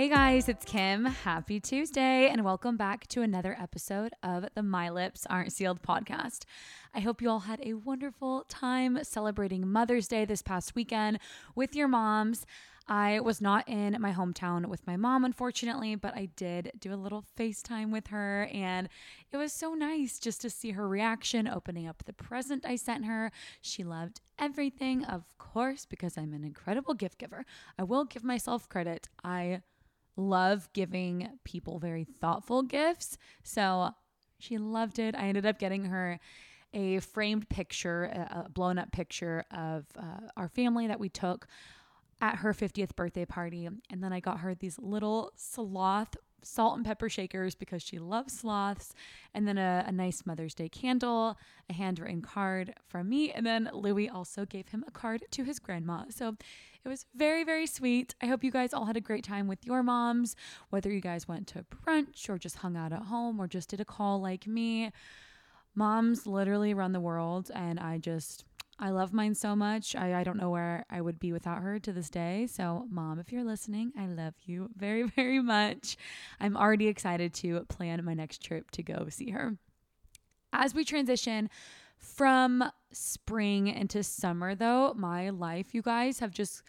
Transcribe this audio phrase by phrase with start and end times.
[0.00, 1.04] Hey guys, it's Kim.
[1.04, 6.44] Happy Tuesday, and welcome back to another episode of the My Lips Aren't Sealed podcast.
[6.94, 11.18] I hope you all had a wonderful time celebrating Mother's Day this past weekend
[11.54, 12.46] with your moms.
[12.88, 16.96] I was not in my hometown with my mom, unfortunately, but I did do a
[16.96, 18.88] little FaceTime with her, and
[19.30, 23.04] it was so nice just to see her reaction opening up the present I sent
[23.04, 23.30] her.
[23.60, 27.44] She loved everything, of course, because I'm an incredible gift giver.
[27.78, 29.10] I will give myself credit.
[29.22, 29.60] I
[30.16, 33.18] love giving people very thoughtful gifts.
[33.42, 33.90] So
[34.38, 35.14] she loved it.
[35.14, 36.18] I ended up getting her
[36.72, 41.46] a framed picture, a blown up picture of uh, our family that we took
[42.20, 43.66] at her 50th birthday party.
[43.66, 48.38] And then I got her these little sloth salt and pepper shakers because she loves
[48.38, 48.94] sloths,
[49.34, 51.38] and then a, a, nice Mother's Day candle,
[51.68, 55.58] a handwritten card from me, and then Louis also gave him a card to his
[55.58, 56.04] grandma.
[56.10, 56.36] So
[56.84, 58.14] it was very, very sweet.
[58.22, 60.34] I hope you guys all had a great time with your moms,
[60.70, 63.80] whether you guys went to brunch or just hung out at home or just did
[63.80, 64.90] a call like me.
[65.74, 68.44] Moms literally run the world, and I just,
[68.78, 69.94] I love mine so much.
[69.94, 72.46] I, I don't know where I would be without her to this day.
[72.50, 75.96] So, mom, if you're listening, I love you very, very much.
[76.40, 79.56] I'm already excited to plan my next trip to go see her.
[80.52, 81.50] As we transition
[82.00, 86.62] from spring into summer, though, my life, you guys, have just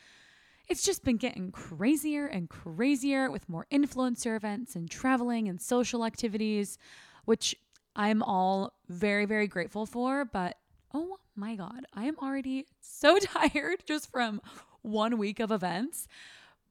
[0.68, 6.06] it's just been getting crazier and crazier with more influencer events and traveling and social
[6.06, 6.78] activities,
[7.26, 7.56] which
[7.94, 10.23] I'm all very, very grateful for.
[10.23, 10.58] But
[10.94, 14.42] oh my God, I am already so tired just from
[14.82, 16.08] one week of events.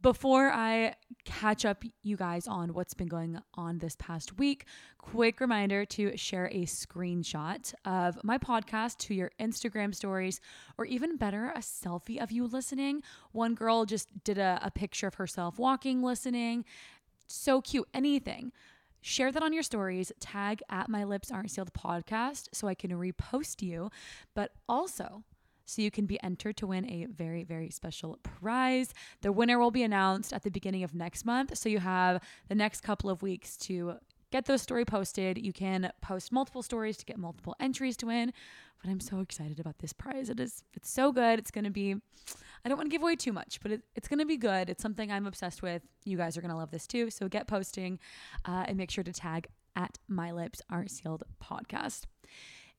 [0.02, 4.64] Before I catch up you guys on what's been going on this past week,
[4.96, 10.40] quick reminder to share a screenshot of my podcast to your Instagram stories,
[10.78, 13.02] or even better, a selfie of you listening.
[13.32, 16.64] One girl just did a, a picture of herself walking, listening.
[17.26, 17.88] So cute.
[17.92, 18.52] Anything
[19.02, 22.90] share that on your stories, tag at my lips aren't sealed podcast so I can
[22.92, 23.90] repost you,
[24.34, 25.24] but also
[25.64, 28.92] so you can be entered to win a very, very special prize.
[29.22, 31.56] The winner will be announced at the beginning of next month.
[31.56, 33.94] So you have the next couple of weeks to
[34.30, 35.38] get those story posted.
[35.38, 38.32] You can post multiple stories to get multiple entries to win.
[38.82, 40.30] But I'm so excited about this prize.
[40.30, 41.38] It is it's so good.
[41.38, 41.96] It's gonna be
[42.64, 44.70] I don't want to give away too much, but it, it's gonna be good.
[44.70, 45.82] It's something I'm obsessed with.
[46.04, 47.10] You guys are gonna love this too.
[47.10, 47.98] So get posting
[48.46, 52.04] uh, and make sure to tag at my lips aren't sealed podcast.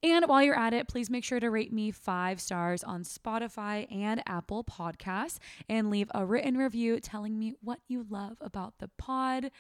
[0.03, 3.91] And while you're at it, please make sure to rate me five stars on Spotify
[3.91, 5.38] and Apple Podcasts
[5.69, 9.51] and leave a written review telling me what you love about the pod.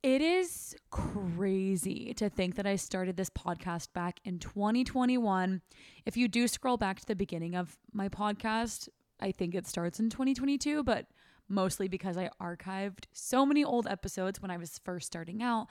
[0.00, 5.60] It is crazy to think that I started this podcast back in 2021.
[6.06, 9.98] If you do scroll back to the beginning of my podcast, I think it starts
[9.98, 11.06] in 2022, but
[11.48, 15.66] mostly because I archived so many old episodes when I was first starting out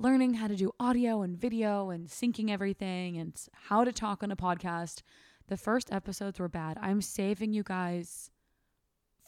[0.00, 3.38] learning how to do audio and video and syncing everything and
[3.68, 5.02] how to talk on a podcast.
[5.48, 6.78] The first episodes were bad.
[6.80, 8.30] I'm saving you guys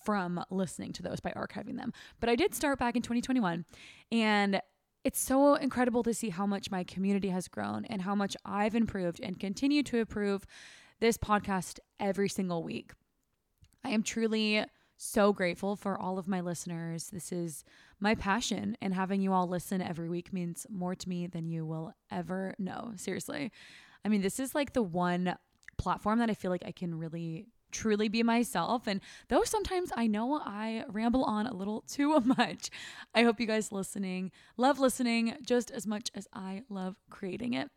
[0.03, 1.93] from listening to those by archiving them.
[2.21, 3.67] But I did start back in 2021
[4.11, 4.63] and
[5.05, 8.75] it's so incredible to see how much my community has grown and how much I've
[8.75, 10.47] improved and continue to improve
[11.01, 12.93] this podcast every single week.
[13.85, 14.65] I am truly
[15.03, 17.09] so grateful for all of my listeners.
[17.13, 17.65] This is
[18.01, 21.67] my passion, and having you all listen every week means more to me than you
[21.67, 22.93] will ever know.
[22.97, 23.51] Seriously.
[24.05, 25.37] I mean, this is like the one
[25.77, 28.87] platform that I feel like I can really truly be myself.
[28.87, 32.71] And though sometimes I know I ramble on a little too much,
[33.15, 37.71] I hope you guys listening love listening just as much as I love creating it.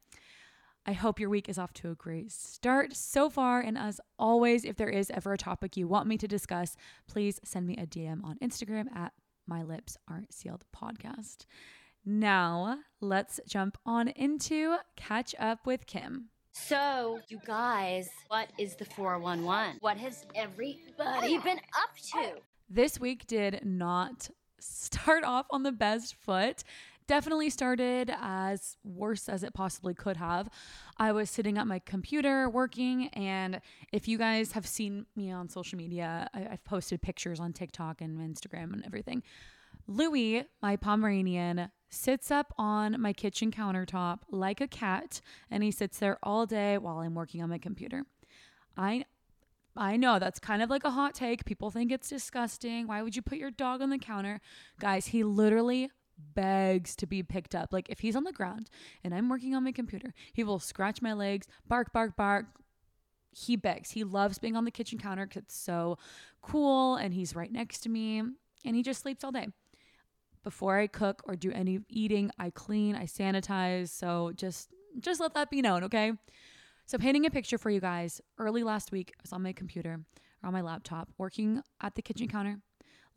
[0.88, 3.60] I hope your week is off to a great start so far.
[3.60, 7.40] And as always, if there is ever a topic you want me to discuss, please
[7.44, 9.14] send me a DM on Instagram at
[9.48, 11.46] My Lips Aren't Sealed Podcast.
[12.06, 16.30] Now, let's jump on into Catch Up with Kim.
[16.52, 19.78] So, you guys, what is the 411?
[19.80, 22.40] What has everybody been up to?
[22.70, 24.30] This week did not
[24.60, 26.64] start off on the best foot
[27.08, 30.50] definitely started as worse as it possibly could have.
[30.98, 33.62] I was sitting at my computer working, and
[33.92, 38.02] if you guys have seen me on social media, I, have posted pictures on TikTok
[38.02, 39.24] and Instagram and everything.
[39.88, 46.00] Louis, my Pomeranian, sits up on my kitchen countertop like a cat, and he sits
[46.00, 48.06] there all day while I'm working on my computer.
[48.78, 49.06] I
[49.78, 51.44] I know that's kind of like a hot take.
[51.44, 52.88] People think it's disgusting.
[52.88, 54.40] Why would you put your dog on the counter?
[54.80, 57.74] Guys, he literally begs to be picked up.
[57.74, 58.70] Like if he's on the ground
[59.04, 62.46] and I'm working on my computer, he will scratch my legs, bark, bark, bark.
[63.32, 63.92] He begs.
[63.92, 65.98] He loves being on the kitchen counter because it's so
[66.42, 69.48] cool and he's right next to me and he just sleeps all day.
[70.46, 73.90] before I cook or do any eating, I clean, I sanitize.
[73.90, 74.70] So just
[75.00, 76.14] just let that be known, okay?
[76.86, 78.22] So painting a picture for you guys.
[78.38, 80.00] Early last week, I was on my computer
[80.42, 82.60] or on my laptop working at the kitchen counter.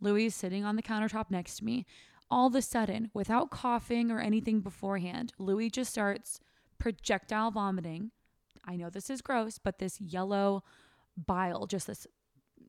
[0.00, 1.86] Louis is sitting on the countertop next to me.
[2.30, 6.40] All of a sudden, without coughing or anything beforehand, Louis just starts
[6.78, 8.10] projectile vomiting.
[8.64, 10.62] I know this is gross, but this yellow
[11.16, 12.06] bile, just this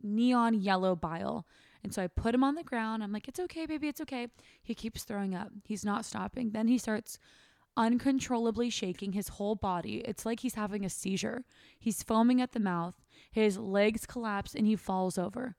[0.02, 1.46] neon yellow bile.
[1.84, 3.04] And so I put him on the ground.
[3.04, 4.28] I'm like, it's okay, baby, it's okay.
[4.62, 5.52] He keeps throwing up.
[5.66, 6.52] He's not stopping.
[6.52, 7.20] Then he starts
[7.78, 9.98] uncontrollably shaking his whole body.
[10.06, 11.46] It's like he's having a seizure.
[11.80, 12.96] He's foaming at the mouth.
[13.32, 15.56] His legs collapse and he falls over.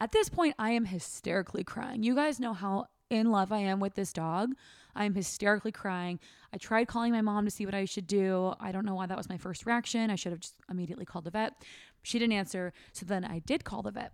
[0.00, 2.02] At this point, I am hysterically crying.
[2.02, 4.54] You guys know how in love I am with this dog.
[4.94, 6.18] I'm hysterically crying.
[6.52, 8.54] I tried calling my mom to see what I should do.
[8.60, 10.10] I don't know why that was my first reaction.
[10.10, 11.54] I should have just immediately called the vet.
[12.02, 12.72] She didn't answer.
[12.92, 14.12] So then I did call the vet.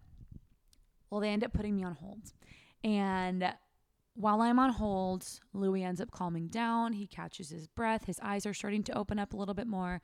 [1.11, 2.33] Well, they end up putting me on hold.
[2.85, 3.53] And
[4.15, 6.93] while I'm on hold, Louis ends up calming down.
[6.93, 8.05] He catches his breath.
[8.05, 10.03] His eyes are starting to open up a little bit more.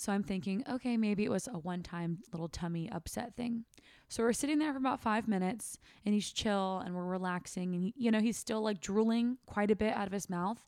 [0.00, 3.66] So I'm thinking, okay, maybe it was a one time little tummy upset thing.
[4.08, 7.74] So we're sitting there for about five minutes and he's chill and we're relaxing.
[7.74, 10.64] And, he, you know, he's still like drooling quite a bit out of his mouth.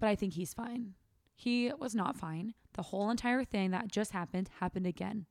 [0.00, 0.94] But I think he's fine.
[1.36, 2.54] He was not fine.
[2.72, 5.26] The whole entire thing that just happened happened again.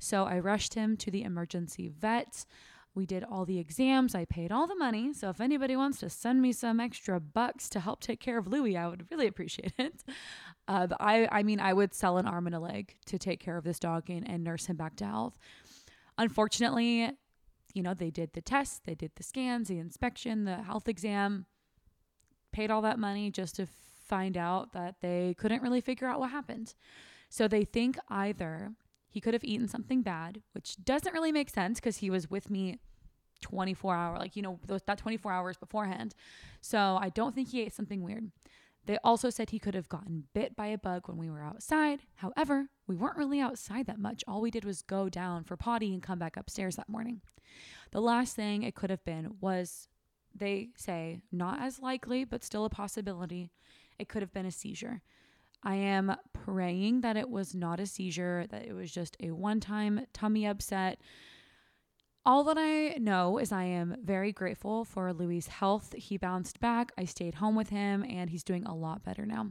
[0.00, 2.46] So I rushed him to the emergency vet.
[2.94, 4.14] We did all the exams.
[4.14, 5.12] I paid all the money.
[5.12, 8.46] So if anybody wants to send me some extra bucks to help take care of
[8.46, 10.04] Louis, I would really appreciate it.
[10.68, 13.56] Uh, I, I mean, I would sell an arm and a leg to take care
[13.56, 15.36] of this dog and, and nurse him back to health.
[16.16, 17.10] Unfortunately,
[17.74, 21.46] you know, they did the tests, they did the scans, the inspection, the health exam,
[22.52, 23.66] paid all that money just to
[24.06, 26.74] find out that they couldn't really figure out what happened.
[27.28, 28.72] So they think either
[29.14, 32.50] he could have eaten something bad, which doesn't really make sense because he was with
[32.50, 32.80] me
[33.42, 36.16] 24 hour, like, you know, those, that 24 hours beforehand.
[36.60, 38.32] So I don't think he ate something weird.
[38.86, 42.00] They also said he could have gotten bit by a bug when we were outside.
[42.16, 44.24] However, we weren't really outside that much.
[44.26, 47.20] All we did was go down for potty and come back upstairs that morning.
[47.92, 49.86] The last thing it could have been was,
[50.34, 53.52] they say, not as likely, but still a possibility,
[53.96, 55.02] it could have been a seizure.
[55.64, 59.60] I am praying that it was not a seizure, that it was just a one
[59.60, 61.00] time tummy upset.
[62.26, 65.94] All that I know is I am very grateful for Louis' health.
[65.96, 66.92] He bounced back.
[66.98, 69.50] I stayed home with him and he's doing a lot better now.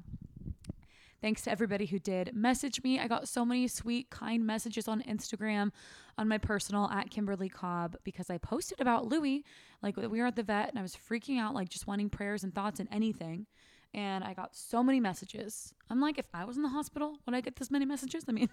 [1.22, 3.00] Thanks to everybody who did message me.
[3.00, 5.72] I got so many sweet, kind messages on Instagram,
[6.18, 9.46] on my personal at Kimberly Cobb, because I posted about Louis.
[9.82, 12.44] Like we were at the vet and I was freaking out, like just wanting prayers
[12.44, 13.46] and thoughts and anything
[13.94, 15.74] and I got so many messages.
[15.90, 18.26] I'm like, if I was in the hospital, would I get this many messages?
[18.30, 18.50] I mean,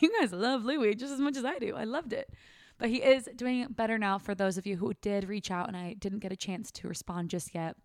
[0.00, 1.74] you guys love Louis just as much as I do.
[1.74, 2.30] I loved it.
[2.78, 5.76] But he is doing better now for those of you who did reach out and
[5.76, 7.76] I didn't get a chance to respond just yet.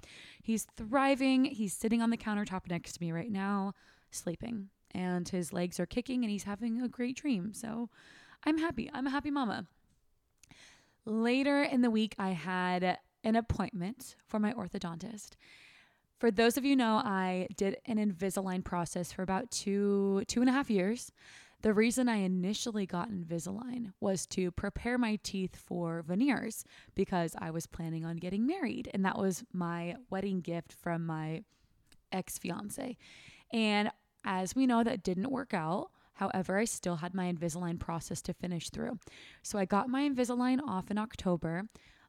[0.41, 1.45] He's thriving.
[1.45, 3.73] He's sitting on the countertop next to me right now,
[4.11, 7.53] sleeping, and his legs are kicking and he's having a great dream.
[7.53, 7.89] So
[8.43, 8.89] I'm happy.
[8.93, 9.65] I'm a happy mama.
[11.05, 15.31] Later in the week, I had an appointment for my orthodontist
[16.19, 20.49] for those of you know, I did an Invisalign process for about two, two and
[20.49, 21.11] a half years.
[21.61, 26.63] The reason I initially got Invisalign was to prepare my teeth for veneers
[26.93, 28.89] because I was planning on getting married.
[28.93, 31.43] And that was my wedding gift from my
[32.11, 32.97] ex fiance.
[33.51, 33.89] And
[34.23, 35.89] as we know, that didn't work out.
[36.13, 38.99] However, I still had my Invisalign process to finish through.
[39.43, 41.63] So I got my Invisalign off in October.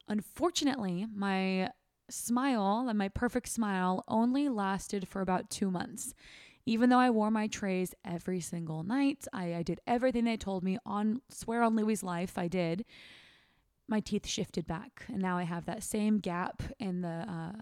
[0.07, 1.69] Unfortunately, my
[2.09, 6.13] smile and my perfect smile only lasted for about two months.
[6.65, 10.63] Even though I wore my trays every single night, I, I did everything they told
[10.63, 12.85] me on swear on Louis' life, I did.
[13.87, 17.53] My teeth shifted back, and now I have that same gap in the, uh,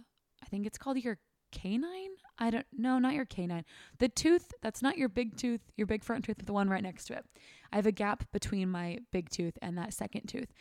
[0.43, 1.19] I think it's called your
[1.51, 2.11] canine.
[2.37, 3.63] I don't know, not your canine.
[3.99, 6.83] The tooth that's not your big tooth, your big front tooth, but the one right
[6.83, 7.25] next to it.
[7.71, 10.53] I have a gap between my big tooth and that second tooth.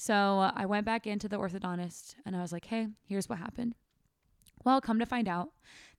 [0.00, 3.38] So uh, I went back into the orthodontist and I was like, hey, here's what
[3.38, 3.74] happened.
[4.64, 5.50] Well, come to find out,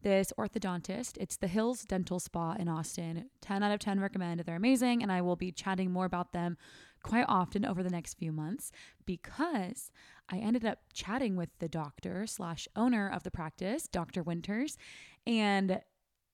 [0.01, 3.29] this orthodontist, it's the Hills Dental Spa in Austin.
[3.41, 4.39] 10 out of 10 recommend.
[4.39, 6.57] They're amazing, and I will be chatting more about them
[7.03, 8.71] quite often over the next few months
[9.05, 9.91] because
[10.29, 14.23] I ended up chatting with the doctor slash owner of the practice, Dr.
[14.23, 14.79] Winters,
[15.27, 15.79] and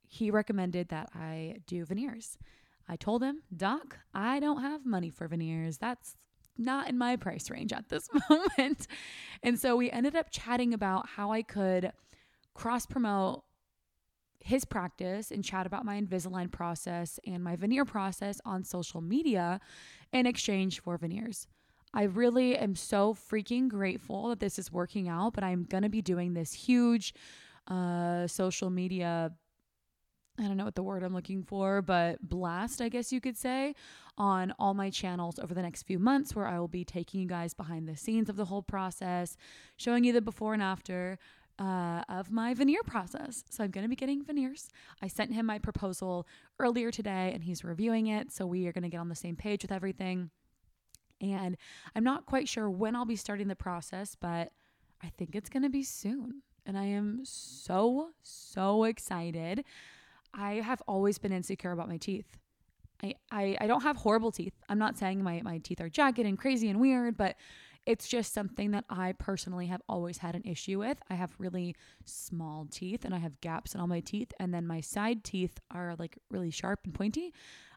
[0.07, 2.38] he recommended that I do veneers.
[2.88, 5.79] I told him, Doc, I don't have money for veneers.
[5.79, 6.15] That's
[6.58, 8.88] not in my price range at this moment.
[9.44, 11.92] And so we ended up chatting about how I could
[12.54, 13.44] cross promote
[14.40, 19.60] his practice and chat about my Invisalign process and my veneer process on social media
[20.14, 21.48] in exchange for veneers.
[21.94, 25.90] I really am so freaking grateful that this is working out, but I'm going to
[25.90, 27.14] be doing this huge
[27.68, 29.32] uh, social media
[30.39, 33.38] I don't know what the word I'm looking for, but blast, I guess you could
[33.38, 33.74] say,
[34.17, 37.27] on all my channels over the next few months, where I will be taking you
[37.27, 39.36] guys behind the scenes of the whole process,
[39.77, 41.17] showing you the before and after
[41.60, 43.44] uh, of my veneer process.
[43.50, 44.70] So I'm going to be getting veneers.
[45.01, 46.27] I sent him my proposal
[46.60, 48.32] earlier today and he's reviewing it.
[48.32, 50.29] So we are going to get on the same page with everything.
[51.20, 51.58] And
[51.96, 54.51] I'm not quite sure when I'll be starting the process, but
[55.01, 56.44] I think it's going to be soon.
[56.65, 59.63] And I am so, so excited.
[60.38, 62.38] I have always been insecure about my teeth.
[63.03, 64.53] I, I, I don't have horrible teeth.
[64.70, 67.36] I'm not saying my, my teeth are jagged and crazy and weird, but
[67.86, 70.98] it's just something that I personally have always had an issue with.
[71.10, 71.75] I have really
[72.06, 75.60] small teeth and I have gaps in all my teeth, and then my side teeth
[75.72, 77.34] are like really sharp and pointy.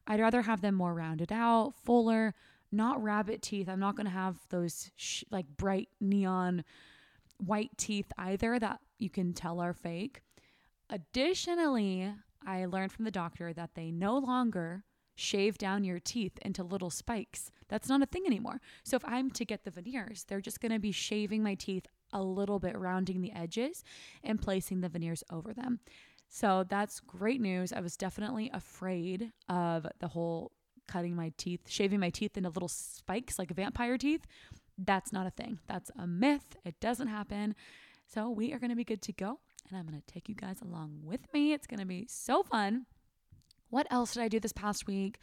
[0.06, 2.34] I'd rather have them more rounded out, fuller,
[2.72, 3.68] not rabbit teeth.
[3.68, 6.64] I'm not going to have those sh- like bright neon
[7.38, 10.22] white teeth either that you can tell are fake.
[10.88, 12.12] Additionally,
[12.46, 16.90] I learned from the doctor that they no longer shave down your teeth into little
[16.90, 17.50] spikes.
[17.68, 18.60] That's not a thing anymore.
[18.84, 21.86] So if I'm to get the veneers, they're just going to be shaving my teeth
[22.12, 23.84] a little bit, rounding the edges
[24.24, 25.80] and placing the veneers over them.
[26.28, 27.72] So that's great news.
[27.72, 30.52] I was definitely afraid of the whole
[30.88, 34.26] cutting my teeth, shaving my teeth into little spikes like vampire teeth.
[34.78, 35.58] That's not a thing.
[35.68, 36.56] That's a myth.
[36.64, 37.54] It doesn't happen.
[38.06, 39.38] So we are going to be good to go
[39.70, 41.52] and I'm going to take you guys along with me.
[41.52, 42.86] It's going to be so fun.
[43.70, 45.18] What else did I do this past week?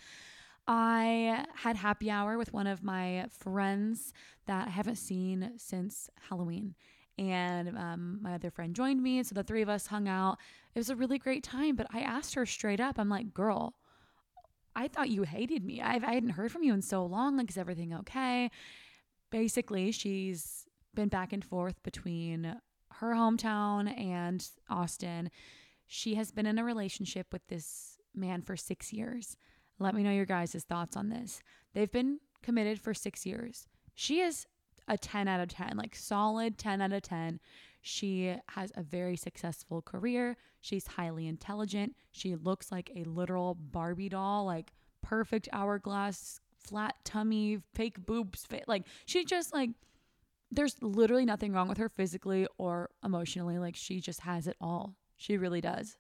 [0.68, 4.14] I had happy hour with one of my friends
[4.46, 6.76] that I haven't seen since Halloween.
[7.18, 9.24] And um, my other friend joined me.
[9.24, 10.38] So the three of us hung out.
[10.76, 11.76] It was a really great time.
[11.76, 13.76] But I asked her straight up, I'm like, girl,
[14.76, 15.82] I thought you hated me.
[15.82, 17.38] I've, I hadn't heard from you in so long.
[17.38, 18.52] Like, is everything okay?
[19.32, 22.56] Basically, she's been back and forth between
[23.00, 25.30] her hometown and Austin.
[25.86, 29.38] She has been in a relationship with this man for six years.
[29.80, 31.42] Let me know your guys' thoughts on this.
[31.74, 33.68] They've been committed for six years.
[33.94, 34.48] She is
[34.88, 37.40] a 10 out of 10, like solid 10 out of 10.
[37.82, 40.36] She has a very successful career.
[40.60, 41.96] She's highly intelligent.
[42.12, 48.48] She looks like a literal Barbie doll, like perfect hourglass, flat tummy, fake boobs.
[48.68, 49.70] Like she just like
[50.52, 53.58] there's literally nothing wrong with her physically or emotionally.
[53.58, 54.96] Like she just has it all.
[55.16, 55.98] She really does.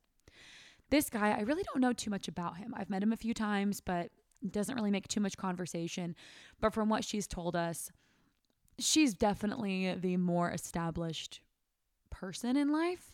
[0.90, 2.74] This guy, I really don't know too much about him.
[2.78, 4.10] I've met him a few times, but
[4.50, 6.16] doesn't really make too much conversation.
[6.62, 7.92] But from what she's told us,
[8.80, 11.42] she's definitely the more established
[12.10, 13.14] person in life.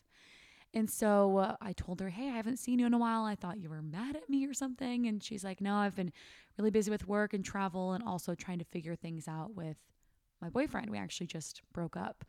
[0.75, 3.23] And so uh, I told her, Hey, I haven't seen you in a while.
[3.23, 5.07] I thought you were mad at me or something.
[5.07, 6.11] And she's like, No, I've been
[6.57, 9.77] really busy with work and travel and also trying to figure things out with
[10.43, 10.89] my boyfriend.
[10.89, 12.23] We actually just broke up.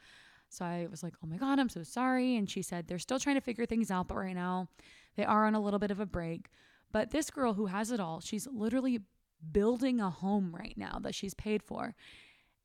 [0.49, 2.37] So I was like, oh my God, I'm so sorry.
[2.37, 4.69] And she said, they're still trying to figure things out, but right now
[5.17, 6.49] they are on a little bit of a break.
[6.93, 9.01] But this girl who has it all, she's literally
[9.53, 11.95] building a home right now that she's paid for.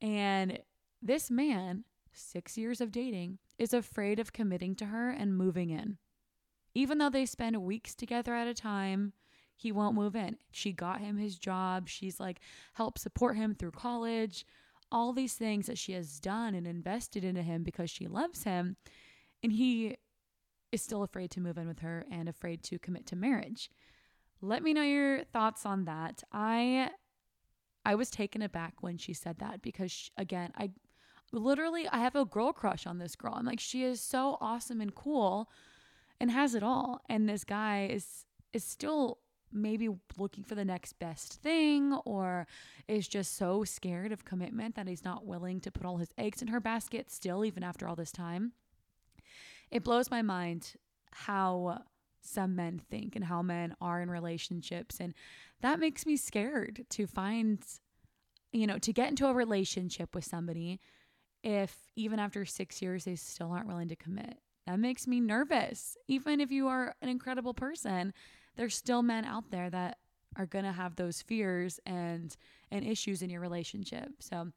[0.02, 0.60] And
[1.02, 5.98] this man, six years of dating, is afraid of committing to her and moving in.
[6.76, 9.14] Even though they spend weeks together at a time,
[9.56, 10.38] he won't move in.
[10.52, 11.90] She got him his job.
[11.90, 12.40] She's like
[12.74, 14.46] helped support him through college
[14.92, 18.78] all these things that she has done and invested into him because she loves him.
[19.44, 19.98] And he
[20.72, 23.70] is still afraid to move in with her and afraid to commit to marriage.
[24.42, 26.24] Let me know your thoughts on that.
[26.32, 26.92] I
[27.86, 30.72] I was taken aback when she said that because she, again, I
[31.32, 33.34] literally I have a girl crush on this girl.
[33.36, 35.50] I'm like she is so awesome and cool
[36.20, 39.20] and has it all and this guy is is still
[39.52, 42.48] maybe looking for the next best thing or
[42.88, 46.42] is just so scared of commitment that he's not willing to put all his eggs
[46.42, 48.54] in her basket still, even after all this time.
[49.72, 50.74] It blows my mind
[51.12, 51.84] how
[52.22, 55.00] some men think and how men are in relationships.
[55.00, 55.14] And
[55.62, 57.64] that makes me scared to find,
[58.52, 60.80] you know, to get into a relationship with somebody
[61.44, 64.40] if even after six years they still aren't willing to commit.
[64.68, 65.98] That makes me nervous.
[66.08, 68.14] Even if you are an incredible person,
[68.56, 69.98] there's still men out there that
[70.36, 72.36] are going to have those fears and
[72.72, 74.10] and issues in your relationship.
[74.20, 74.50] So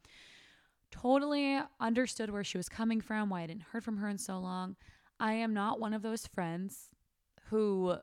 [0.91, 4.39] totally understood where she was coming from, why I didn't heard from her in so
[4.39, 4.77] long.
[5.19, 6.91] I am not one of those friends
[7.49, 7.97] who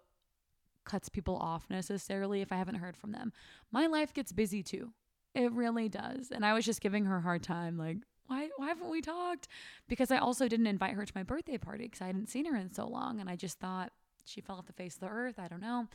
[0.86, 3.32] cuts people off necessarily if I haven't heard from them.
[3.72, 4.92] My life gets busy too.
[5.36, 6.32] It really does.
[6.32, 9.48] And I was just giving her a hard time like why why haven't we talked?
[9.88, 12.56] Because I also didn't invite her to my birthday party because I hadn't seen her
[12.56, 13.92] in so long and I just thought
[14.30, 15.40] she fell off the face of the earth.
[15.40, 15.88] I don't know.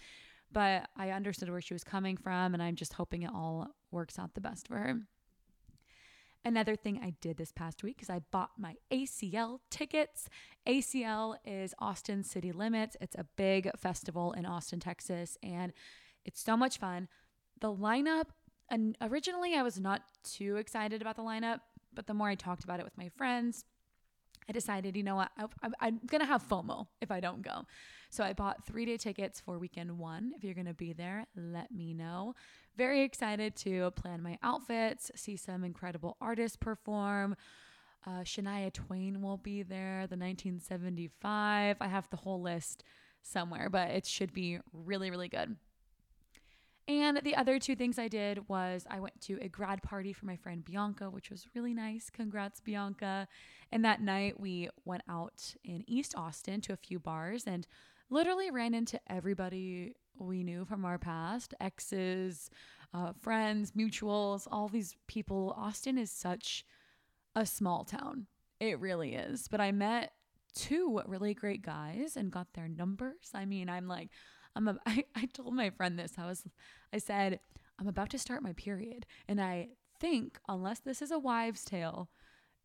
[0.53, 4.19] But I understood where she was coming from, and I'm just hoping it all works
[4.19, 5.01] out the best for her.
[6.45, 10.29] Another thing I did this past week is I bought my ACL tickets.
[10.67, 12.99] ACL is Austin City Limits.
[13.01, 15.73] It's a big festival in Austin, Texas, and
[16.27, 17.09] it's so much fun.
[17.61, 18.27] The lineup,
[19.01, 21.61] originally I was not too excited about the lineup,
[21.95, 23.65] but the more I talked about it with my friends,
[24.49, 25.31] I decided, you know what,
[25.81, 27.65] I, am going to have FOMO if I don't go.
[28.11, 30.33] So I bought three day tickets for weekend one.
[30.37, 32.35] If you're going to be there, let me know.
[32.77, 37.37] Very excited to plan my outfits, see some incredible artists perform.
[38.07, 41.77] Uh, Shania Twain will be there, the 1975.
[41.81, 42.85] I have the whole list
[43.23, 45.57] somewhere, but it should be really, really good.
[46.87, 50.27] And the other two things I did was I went to a grad party for
[50.27, 52.11] my friend Bianca, which was really nice.
[52.11, 53.27] Congrats, Bianca.
[53.73, 57.67] And that night we went out in East Austin to a few bars and
[58.11, 62.51] literally ran into everybody we knew from our past exes,
[62.93, 65.55] uh, friends, mutuals, all these people.
[65.57, 66.65] Austin is such
[67.35, 68.27] a small town.
[68.61, 69.49] It really is.
[69.49, 70.13] But I met
[70.55, 73.31] two really great guys and got their numbers.
[73.35, 74.11] I mean, I'm like,
[74.57, 76.13] I'm a, I, I told my friend this.
[76.19, 76.45] I was
[76.93, 77.41] I said,
[77.79, 79.07] I'm about to start my period.
[79.29, 79.69] And I
[80.01, 82.09] think, unless this is a wives' tale,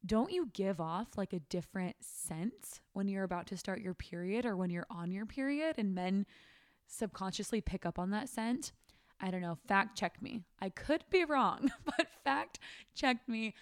[0.06, 4.46] don't you give off like a different scent when you're about to start your period
[4.46, 6.26] or when you're on your period and men
[6.88, 8.72] subconsciously pick up on that scent?
[9.22, 9.58] I don't know.
[9.68, 10.44] Fact check me.
[10.62, 12.60] I could be wrong, but fact
[12.96, 13.54] check me.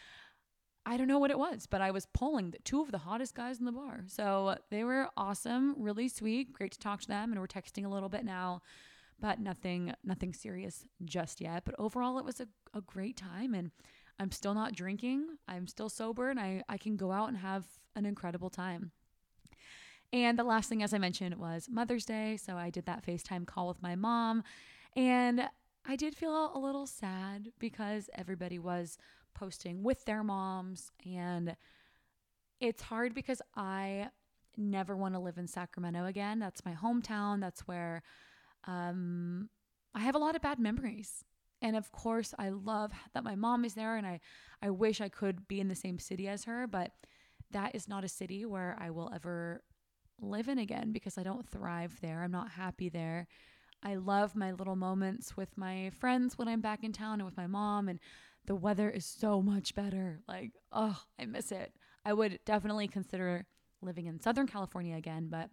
[0.90, 3.36] I don't know what it was, but I was pulling the two of the hottest
[3.36, 4.06] guys in the bar.
[4.08, 7.90] So they were awesome, really sweet, great to talk to them, and we're texting a
[7.90, 8.62] little bit now,
[9.20, 11.66] but nothing, nothing serious just yet.
[11.66, 13.72] But overall, it was a, a great time, and
[14.18, 15.28] I'm still not drinking.
[15.46, 17.66] I'm still sober, and I I can go out and have
[17.98, 18.92] an incredible time.
[20.14, 22.38] And the last thing, as I mentioned, was Mother's Day.
[22.38, 24.42] So I did that FaceTime call with my mom,
[24.96, 25.50] and
[25.86, 28.98] I did feel a little sad because everybody was
[29.38, 30.92] posting with their moms.
[31.06, 31.56] And
[32.60, 34.10] it's hard because I
[34.58, 36.40] never want to live in Sacramento again.
[36.40, 37.40] That's my hometown.
[37.40, 38.02] That's where
[38.66, 39.50] um,
[39.94, 41.24] I have a lot of bad memories.
[41.62, 44.20] And of course, I love that my mom is there and I,
[44.62, 46.92] I wish I could be in the same city as her, but
[47.52, 49.64] that is not a city where I will ever
[50.20, 52.22] live in again because I don't thrive there.
[52.22, 53.28] I'm not happy there.
[53.84, 57.38] I love my little moments with my friends when I'm back in town and with
[57.38, 58.00] my mom and
[58.48, 60.22] the weather is so much better.
[60.28, 61.74] Like, oh, I miss it.
[62.04, 63.46] I would definitely consider
[63.82, 65.50] living in Southern California again, but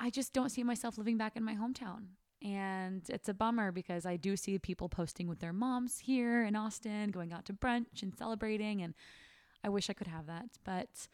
[0.00, 2.06] I just don't see myself living back in my hometown.
[2.42, 6.56] And it's a bummer because I do see people posting with their moms here in
[6.56, 8.82] Austin, going out to brunch and celebrating.
[8.82, 8.94] And
[9.62, 11.08] I wish I could have that, but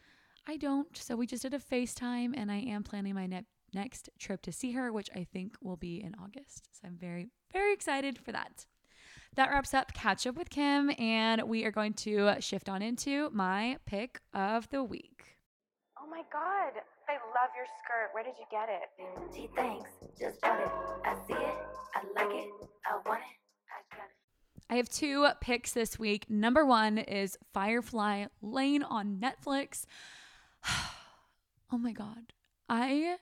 [0.47, 0.95] I don't.
[0.97, 4.51] So we just did a FaceTime, and I am planning my ne- next trip to
[4.51, 6.67] see her, which I think will be in August.
[6.73, 8.65] So I'm very, very excited for that
[9.35, 13.29] that wraps up Catch Up with Kim, and we are going to shift on into
[13.31, 15.37] my pick of the week.
[15.99, 16.73] Oh my God,
[17.07, 18.09] I love your skirt.
[18.13, 19.33] Where did you get it?
[19.33, 19.89] Gee, thanks.
[20.19, 20.69] Just bought it.
[21.05, 21.55] I see it.
[21.95, 22.49] I like it.
[22.85, 23.37] I want it.
[23.69, 24.23] I got it.
[24.69, 26.29] I have two picks this week.
[26.29, 29.85] Number one is Firefly Lane on Netflix.
[31.71, 32.33] oh my God.
[32.69, 33.17] I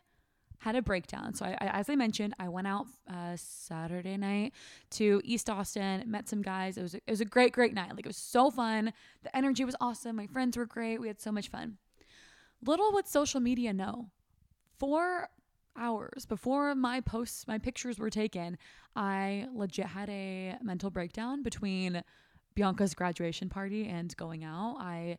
[0.62, 1.34] had a breakdown.
[1.34, 4.54] So, I, I, as I mentioned, I went out uh, Saturday night
[4.92, 6.78] to East Austin, met some guys.
[6.78, 7.92] It was, a, it was a great, great night.
[7.96, 8.94] Like, it was so fun.
[9.24, 10.16] The energy was awesome.
[10.16, 11.02] My friends were great.
[11.02, 11.78] We had so much fun.
[12.66, 14.12] Little would social media know.
[14.78, 15.30] Four
[15.76, 18.58] hours before my posts, my pictures were taken,
[18.96, 22.04] I legit had a mental breakdown between
[22.56, 24.78] Bianca's graduation party and going out.
[24.80, 25.18] I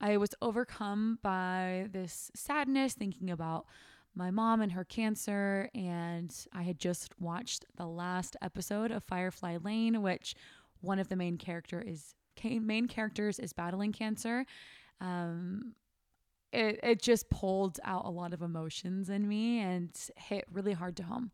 [0.00, 3.66] I was overcome by this sadness thinking about
[4.14, 5.70] my mom and her cancer.
[5.74, 10.34] And I had just watched the last episode of Firefly Lane, which
[10.80, 14.46] one of the main character is main characters is battling cancer.
[15.00, 15.74] Um,
[16.52, 20.96] it, it just pulled out a lot of emotions in me and hit really hard
[20.96, 21.30] to home.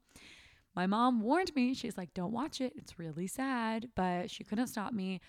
[0.74, 1.74] My mom warned me.
[1.74, 2.74] She's like, don't watch it.
[2.76, 3.88] It's really sad.
[3.94, 5.20] But she couldn't stop me.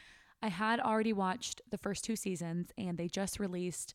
[0.41, 3.93] I had already watched the first two seasons and they just released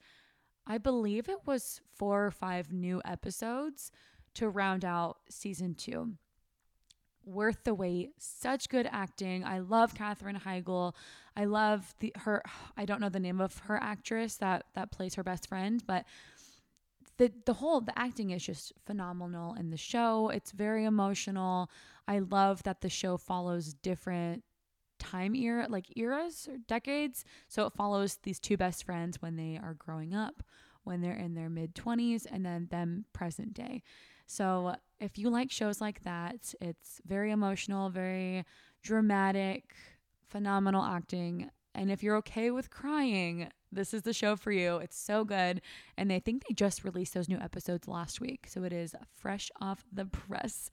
[0.66, 3.90] I believe it was four or five new episodes
[4.34, 6.14] to round out season two.
[7.24, 8.10] Worth the wait.
[8.18, 9.44] Such good acting.
[9.44, 10.94] I love Katherine Heigl.
[11.36, 12.42] I love the her.
[12.76, 16.04] I don't know the name of her actress that that plays her best friend, but
[17.18, 20.30] the the whole the acting is just phenomenal in the show.
[20.30, 21.70] It's very emotional.
[22.08, 24.42] I love that the show follows different
[25.02, 27.24] time era, like eras or decades.
[27.48, 30.42] So it follows these two best friends when they are growing up,
[30.84, 33.82] when they're in their mid 20s, and then them present day.
[34.26, 38.44] So if you like shows like that, it's very emotional, very
[38.82, 39.74] dramatic,
[40.28, 41.50] phenomenal acting.
[41.74, 44.76] And if you're okay with crying, this is the show for you.
[44.76, 45.62] It's so good.
[45.96, 48.46] And I think they just released those new episodes last week.
[48.48, 50.70] So it is fresh off the press.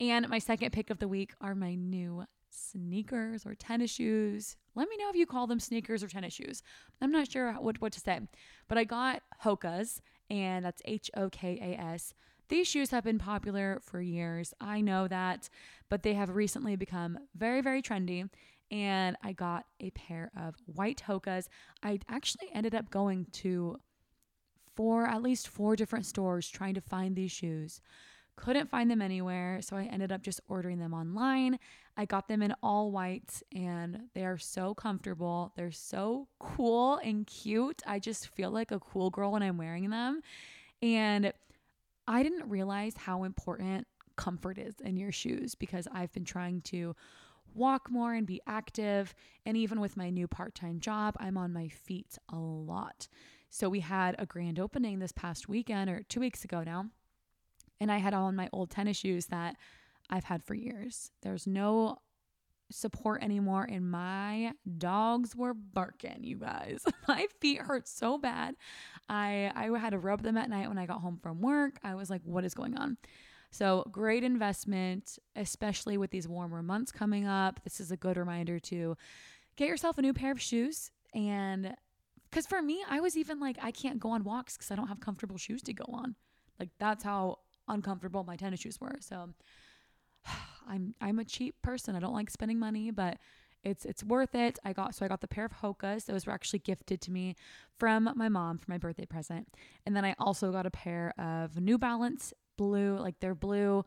[0.00, 4.56] And my second pick of the week are my new sneakers or tennis shoes.
[4.74, 6.62] Let me know if you call them sneakers or tennis shoes.
[7.00, 8.20] I'm not sure what, what to say.
[8.68, 12.14] But I got Hoka's, and that's H O K A S.
[12.48, 14.52] These shoes have been popular for years.
[14.60, 15.48] I know that,
[15.88, 18.28] but they have recently become very, very trendy
[18.70, 21.48] and I got a pair of white Hoka's.
[21.82, 23.78] I actually ended up going to
[24.74, 27.80] four, at least four different stores trying to find these shoes.
[28.36, 31.58] Couldn't find them anywhere, so I ended up just ordering them online.
[31.96, 35.52] I got them in all whites and they are so comfortable.
[35.56, 37.82] They're so cool and cute.
[37.86, 40.20] I just feel like a cool girl when I'm wearing them.
[40.82, 41.32] And
[42.08, 46.94] I didn't realize how important comfort is in your shoes because I've been trying to
[47.54, 49.14] walk more and be active.
[49.46, 53.06] And even with my new part time job, I'm on my feet a lot.
[53.50, 56.86] So we had a grand opening this past weekend or two weeks ago now.
[57.84, 59.56] And I had on my old tennis shoes that
[60.08, 61.10] I've had for years.
[61.22, 61.98] There's no
[62.70, 68.54] support anymore and my dogs were barking you guys my feet hurt so bad
[69.10, 71.94] i i had to rub them at night when i got home from work i
[71.94, 72.96] was like what is going on
[73.54, 77.62] so, great investment, especially with these warmer months coming up.
[77.62, 78.96] This is a good reminder to
[79.54, 80.90] get yourself a new pair of shoes.
[81.14, 81.72] And
[82.28, 84.88] because for me, I was even like, I can't go on walks because I don't
[84.88, 86.16] have comfortable shoes to go on.
[86.58, 88.96] Like, that's how uncomfortable my tennis shoes were.
[89.00, 89.30] So,
[90.68, 91.96] I'm I'm a cheap person.
[91.96, 93.18] I don't like spending money, but
[93.64, 94.58] it's it's worth it.
[94.64, 96.04] I got so I got the pair of Hoka's.
[96.04, 97.34] Those were actually gifted to me
[97.78, 99.48] from my mom for my birthday present.
[99.86, 103.84] And then I also got a pair of New Balance blue, like they're blue,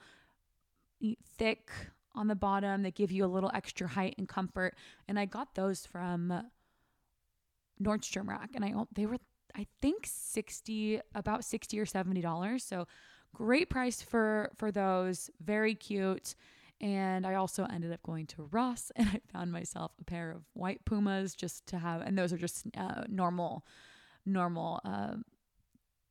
[1.38, 1.70] thick
[2.16, 2.82] on the bottom.
[2.82, 4.76] They give you a little extra height and comfort.
[5.08, 6.44] And I got those from
[7.82, 9.18] Nordstrom Rack, and I they were
[9.56, 12.64] I think sixty about sixty or seventy dollars.
[12.64, 12.88] So
[13.34, 15.30] great price for for those.
[15.44, 16.36] Very cute.
[16.80, 20.44] And I also ended up going to Ross and I found myself a pair of
[20.54, 23.66] white Pumas just to have, and those are just uh, normal,
[24.26, 25.16] normal uh,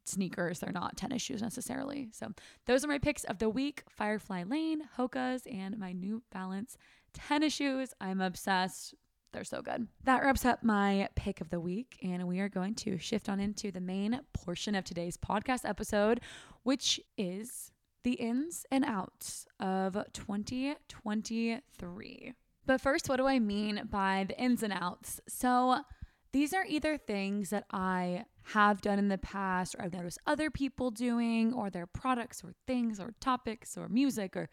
[0.04, 0.58] sneakers.
[0.58, 2.08] They're not tennis shoes necessarily.
[2.12, 2.32] So
[2.66, 6.76] those are my picks of the week Firefly Lane, Hoka's, and my New Balance
[7.12, 7.92] tennis shoes.
[8.00, 8.94] I'm obsessed.
[9.36, 9.86] They're so good.
[10.04, 13.38] That wraps up my pick of the week, and we are going to shift on
[13.38, 16.22] into the main portion of today's podcast episode,
[16.62, 17.70] which is
[18.02, 22.32] the ins and outs of 2023.
[22.64, 25.20] But first, what do I mean by the ins and outs?
[25.28, 25.82] So,
[26.32, 30.48] these are either things that I have done in the past or I've noticed other
[30.48, 34.48] people doing, or their products or things or topics or music or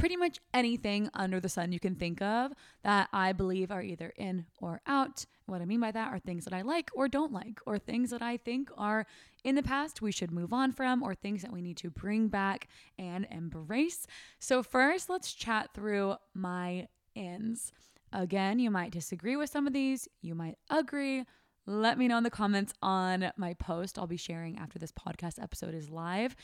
[0.00, 4.12] pretty much anything under the sun you can think of that I believe are either
[4.16, 5.26] in or out.
[5.44, 8.08] What I mean by that are things that I like or don't like, or things
[8.10, 9.06] that I think are
[9.44, 12.28] in the past we should move on from, or things that we need to bring
[12.28, 14.06] back and embrace.
[14.38, 17.70] So, first, let's chat through my ins.
[18.12, 21.24] Again, you might disagree with some of these, you might agree.
[21.66, 25.42] Let me know in the comments on my post I'll be sharing after this podcast
[25.42, 26.34] episode is live.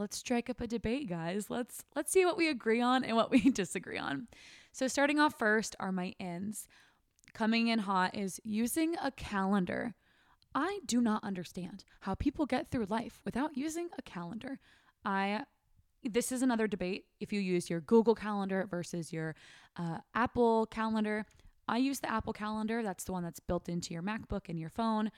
[0.00, 1.50] Let's strike up a debate, guys.
[1.50, 4.28] Let's let's see what we agree on and what we disagree on.
[4.72, 6.66] So starting off first are my ends.
[7.34, 9.94] Coming in hot is using a calendar.
[10.54, 14.58] I do not understand how people get through life without using a calendar.
[15.04, 15.44] I
[16.02, 19.36] this is another debate if you use your Google Calendar versus your
[19.76, 21.26] uh, Apple Calendar.
[21.68, 22.82] I use the Apple Calendar.
[22.82, 25.10] That's the one that's built into your MacBook and your phone.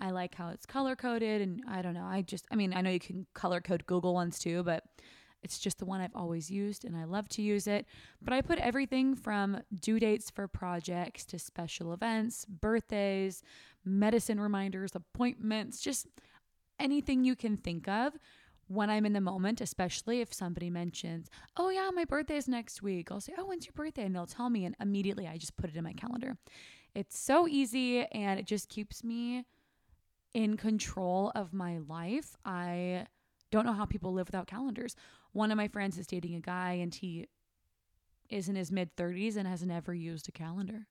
[0.00, 2.04] I like how it's color coded, and I don't know.
[2.04, 4.84] I just, I mean, I know you can color code Google ones too, but
[5.42, 7.86] it's just the one I've always used and I love to use it.
[8.20, 13.42] But I put everything from due dates for projects to special events, birthdays,
[13.84, 16.06] medicine reminders, appointments, just
[16.78, 18.14] anything you can think of
[18.68, 22.82] when I'm in the moment, especially if somebody mentions, oh, yeah, my birthday is next
[22.82, 24.04] week, I'll say, oh, when's your birthday?
[24.04, 26.36] And they'll tell me, and immediately I just put it in my calendar.
[26.94, 29.44] It's so easy and it just keeps me
[30.34, 32.36] in control of my life.
[32.44, 33.06] I
[33.50, 34.94] don't know how people live without calendars.
[35.32, 37.26] One of my friends is dating a guy and he
[38.28, 40.86] is in his mid 30s and has never used a calendar.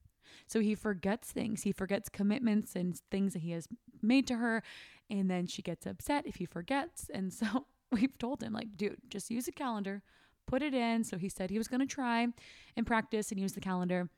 [0.46, 1.62] So he forgets things.
[1.62, 3.66] He forgets commitments and things that he has
[4.02, 4.62] made to her.
[5.08, 7.10] And then she gets upset if he forgets.
[7.12, 10.02] And so we've told him, like, dude, just use a calendar,
[10.46, 11.04] put it in.
[11.04, 12.28] So he said he was going to try
[12.76, 14.08] and practice and use the calendar.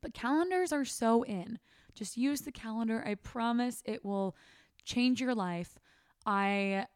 [0.00, 1.58] But calendars are so in.
[1.94, 3.02] Just use the calendar.
[3.06, 4.36] I promise it will
[4.84, 5.78] change your life.
[6.26, 6.86] I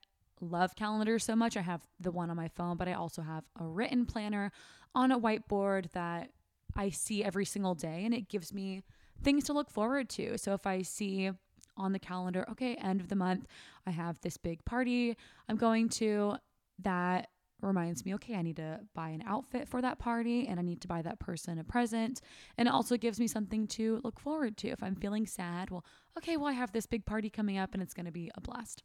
[0.40, 1.56] love calendars so much.
[1.56, 4.52] I have the one on my phone, but I also have a written planner
[4.94, 6.30] on a whiteboard that
[6.74, 8.82] I see every single day, and it gives me
[9.22, 10.36] things to look forward to.
[10.38, 11.30] So if I see
[11.76, 13.46] on the calendar, okay, end of the month,
[13.86, 15.16] I have this big party
[15.48, 16.36] I'm going to
[16.82, 17.28] that
[17.62, 20.80] reminds me, okay, I need to buy an outfit for that party and I need
[20.82, 22.20] to buy that person a present.
[22.58, 24.68] And it also gives me something to look forward to.
[24.68, 25.84] If I'm feeling sad, well,
[26.18, 28.40] okay, well, I have this big party coming up and it's going to be a
[28.40, 28.82] blast.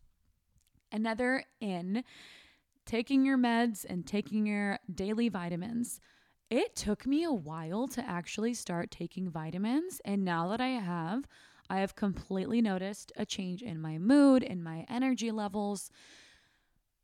[0.92, 2.04] Another in
[2.86, 6.00] taking your meds and taking your daily vitamins.
[6.50, 10.02] It took me a while to actually start taking vitamins.
[10.04, 11.26] And now that I have,
[11.70, 15.90] I have completely noticed a change in my mood, in my energy levels.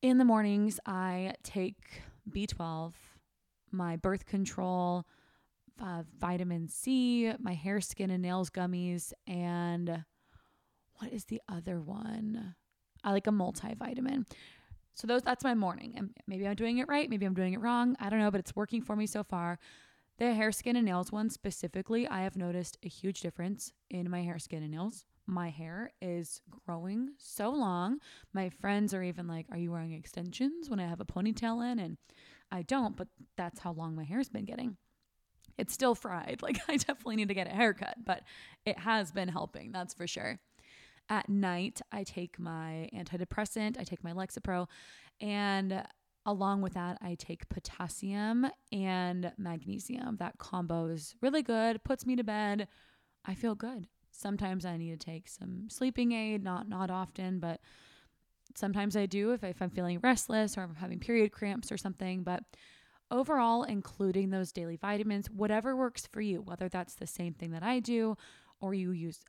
[0.04, 2.94] In the mornings, I take B12,
[3.72, 5.08] my birth control,
[5.82, 10.04] uh, vitamin C, my hair, skin, and nails gummies, and
[11.00, 12.56] what is the other one?
[13.04, 14.26] I like a multivitamin.
[14.94, 15.94] So those that's my morning.
[15.96, 17.96] And maybe I'm doing it right, maybe I'm doing it wrong.
[18.00, 19.58] I don't know, but it's working for me so far.
[20.20, 24.22] The hair, skin, and nails one specifically, I have noticed a huge difference in my
[24.22, 25.06] hair, skin, and nails.
[25.28, 28.00] My hair is growing so long.
[28.34, 31.80] My friends are even like, Are you wearing extensions when I have a ponytail in?
[31.80, 31.98] And
[32.52, 34.78] I don't, but that's how long my hair's been getting.
[35.58, 36.40] It's still fried.
[36.42, 38.24] Like, I definitely need to get a haircut, but
[38.66, 40.40] it has been helping, that's for sure.
[41.10, 44.68] At night, I take my antidepressant, I take my Lexapro,
[45.20, 45.84] and
[46.26, 50.18] along with that, I take potassium and magnesium.
[50.18, 52.68] That combo is really good, puts me to bed.
[53.26, 53.88] I feel good.
[54.18, 56.72] Sometimes I need to take some sleeping aid, not mm-hmm.
[56.72, 57.62] not often, but
[58.56, 62.24] sometimes I do if, if I'm feeling restless or I'm having period cramps or something.
[62.24, 62.42] But
[63.12, 67.62] overall, including those daily vitamins, whatever works for you, whether that's the same thing that
[67.62, 68.18] I do
[68.60, 69.20] or you use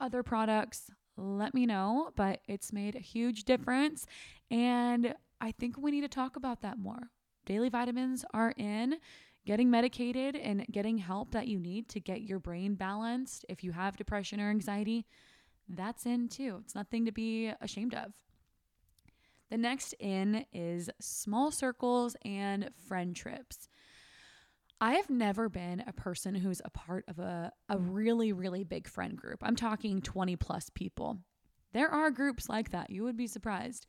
[0.00, 2.10] other products, let me know.
[2.16, 4.06] But it's made a huge difference.
[4.50, 7.10] And I think we need to talk about that more.
[7.46, 8.96] Daily vitamins are in.
[9.44, 13.72] Getting medicated and getting help that you need to get your brain balanced if you
[13.72, 15.04] have depression or anxiety,
[15.68, 16.60] that's in too.
[16.64, 18.12] It's nothing to be ashamed of.
[19.50, 23.68] The next in is small circles and friend trips.
[24.80, 28.88] I have never been a person who's a part of a, a really, really big
[28.88, 29.40] friend group.
[29.42, 31.18] I'm talking 20 plus people.
[31.72, 32.90] There are groups like that.
[32.90, 33.86] You would be surprised.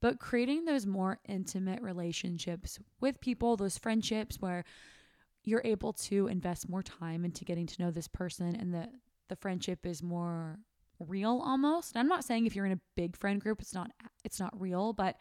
[0.00, 4.64] But creating those more intimate relationships with people, those friendships where
[5.44, 8.88] you're able to invest more time into getting to know this person and the
[9.28, 10.58] the friendship is more
[10.98, 11.94] real almost.
[11.94, 13.90] And I'm not saying if you're in a big friend group it's not
[14.24, 15.16] it's not real, but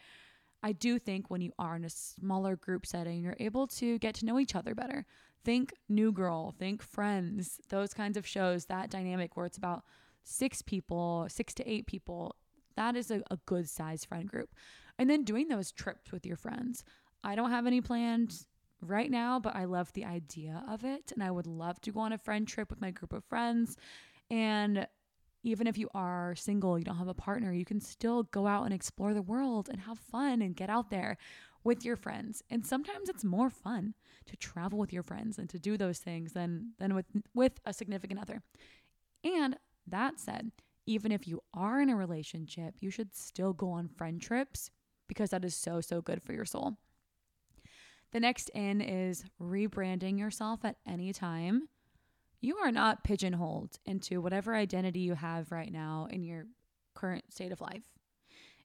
[0.62, 4.16] I do think when you are in a smaller group setting, you're able to get
[4.16, 5.06] to know each other better.
[5.44, 9.84] Think New Girl, think Friends, those kinds of shows, that dynamic where it's about
[10.24, 12.38] six people, six to eight people.
[12.78, 14.56] That is a, a good size friend group.
[14.98, 16.86] And then doing those trips with your friends.
[17.26, 18.46] I don't have any planned
[18.90, 21.12] right now, but I love the idea of it.
[21.12, 23.78] And I would love to go on a friend trip with my group of friends.
[24.30, 24.88] And
[25.44, 28.64] even if you are single, you don't have a partner, you can still go out
[28.64, 31.18] and explore the world and have fun and get out there
[31.64, 32.42] with your friends.
[32.50, 33.94] And sometimes it's more fun
[34.26, 37.74] to travel with your friends and to do those things than than with with a
[37.74, 38.42] significant other.
[39.24, 40.52] And that said,
[40.86, 44.70] even if you are in a relationship, you should still go on friend trips
[45.08, 46.78] because that is so so good for your soul.
[48.14, 51.68] The next in is rebranding yourself at any time.
[52.42, 56.46] You are not pigeonholed into whatever identity you have right now in your
[56.94, 57.86] current state of life.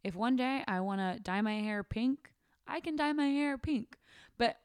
[0.04, 2.30] If one day I want to dye my hair pink,
[2.66, 3.96] I can dye my hair pink.
[4.36, 4.58] But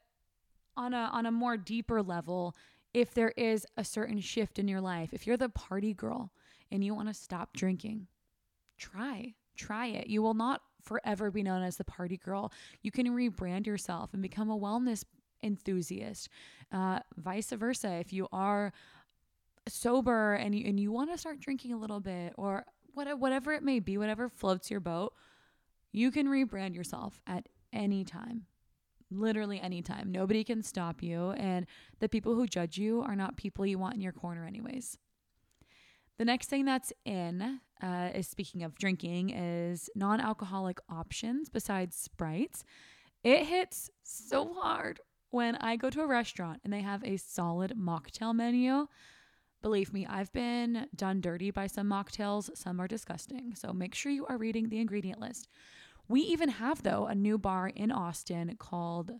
[0.76, 2.54] on a on a more deeper level,
[2.92, 6.30] if there is a certain shift in your life, if you're the party girl
[6.70, 8.06] and you want to stop drinking,
[8.76, 9.34] try.
[9.56, 10.08] Try it.
[10.08, 12.52] You will not forever be known as the party girl.
[12.82, 15.04] You can rebrand yourself and become a wellness
[15.42, 16.28] enthusiast.
[16.72, 18.72] Uh, vice versa, if you are
[19.68, 23.52] sober and you, and you want to start drinking a little bit or whatever, whatever
[23.52, 25.14] it may be, whatever floats your boat,
[25.92, 28.46] you can rebrand yourself at any time.
[29.10, 30.10] Literally anytime.
[30.10, 31.30] Nobody can stop you.
[31.32, 31.66] And
[32.00, 34.98] the people who judge you are not people you want in your corner, anyways.
[36.18, 42.64] The next thing that's in uh, is speaking of drinking is non-alcoholic options besides sprites.
[43.22, 47.74] It hits so hard when I go to a restaurant and they have a solid
[47.78, 48.86] mocktail menu.
[49.62, 52.56] Believe me, I've been done dirty by some mocktails.
[52.56, 53.54] Some are disgusting.
[53.54, 55.48] So make sure you are reading the ingredient list.
[56.06, 59.12] We even have, though, a new bar in Austin called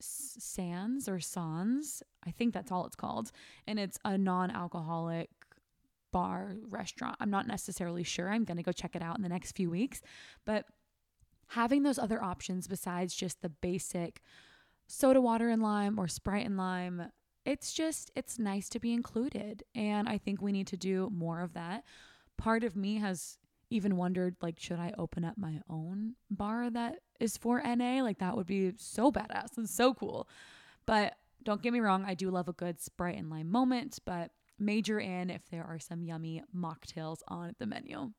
[0.00, 2.02] Sans or Sans.
[2.24, 3.32] I think that's all it's called.
[3.66, 5.30] And it's a non alcoholic
[6.12, 7.16] bar, restaurant.
[7.20, 8.30] I'm not necessarily sure.
[8.30, 10.00] I'm going to go check it out in the next few weeks.
[10.44, 10.66] But
[11.48, 14.22] having those other options besides just the basic
[14.86, 17.10] soda water and lime or Sprite and lime
[17.44, 21.40] it's just it's nice to be included and I think we need to do more
[21.40, 21.84] of that.
[22.36, 23.38] Part of me has
[23.70, 28.02] even wondered like should I open up my own bar that is for NA?
[28.02, 30.28] Like that would be so badass and so cool.
[30.86, 34.32] But don't get me wrong, I do love a good Sprite and lime moment, but
[34.60, 38.12] major in if there are some yummy mocktails on the menu.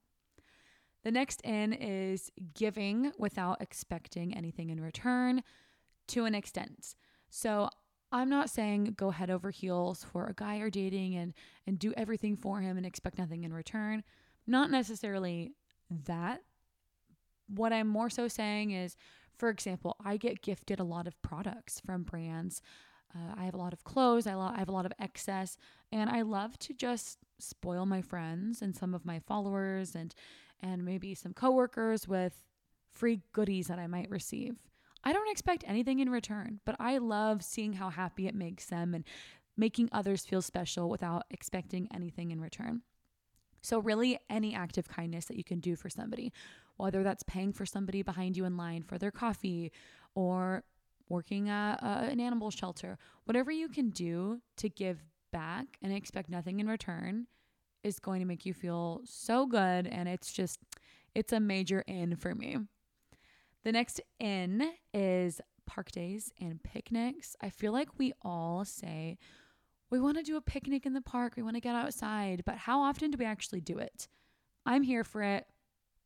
[1.03, 5.43] The next in is giving without expecting anything in return
[6.09, 6.95] to an extent.
[7.29, 7.69] So
[8.11, 11.33] I'm not saying go head over heels for a guy you're dating and
[11.65, 14.03] and do everything for him and expect nothing in return.
[14.45, 15.53] Not necessarily
[16.05, 16.41] that.
[17.47, 18.95] What I'm more so saying is,
[19.37, 22.61] for example, I get gifted a lot of products from brands.
[23.15, 24.27] Uh, I have a lot of clothes.
[24.27, 25.57] I, lo- I have a lot of excess,
[25.91, 30.13] and I love to just spoil my friends and some of my followers and
[30.63, 32.43] and maybe some coworkers with
[32.91, 34.57] free goodies that I might receive.
[35.03, 38.93] I don't expect anything in return, but I love seeing how happy it makes them
[38.93, 39.03] and
[39.57, 42.81] making others feel special without expecting anything in return.
[43.61, 46.31] So, really, any act of kindness that you can do for somebody,
[46.77, 49.71] whether that's paying for somebody behind you in line for their coffee
[50.15, 50.63] or
[51.09, 56.59] working at an animal shelter, whatever you can do to give back and expect nothing
[56.59, 57.27] in return
[57.83, 59.87] is going to make you feel so good.
[59.87, 60.59] And it's just,
[61.15, 62.57] it's a major in for me.
[63.63, 67.35] The next in is park days and picnics.
[67.41, 69.17] I feel like we all say
[69.89, 72.55] we want to do a picnic in the park, we want to get outside, but
[72.55, 74.07] how often do we actually do it?
[74.65, 75.45] I'm here for it.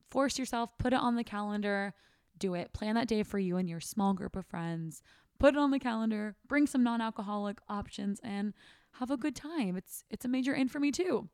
[0.10, 1.94] Force yourself, put it on the calendar,
[2.40, 2.74] do it.
[2.74, 5.02] Plan that day for you and your small group of friends.
[5.40, 8.54] Put it on the calendar, bring some non-alcoholic options and
[8.94, 9.76] have a good time.
[9.76, 11.30] It's it's a major in for me too.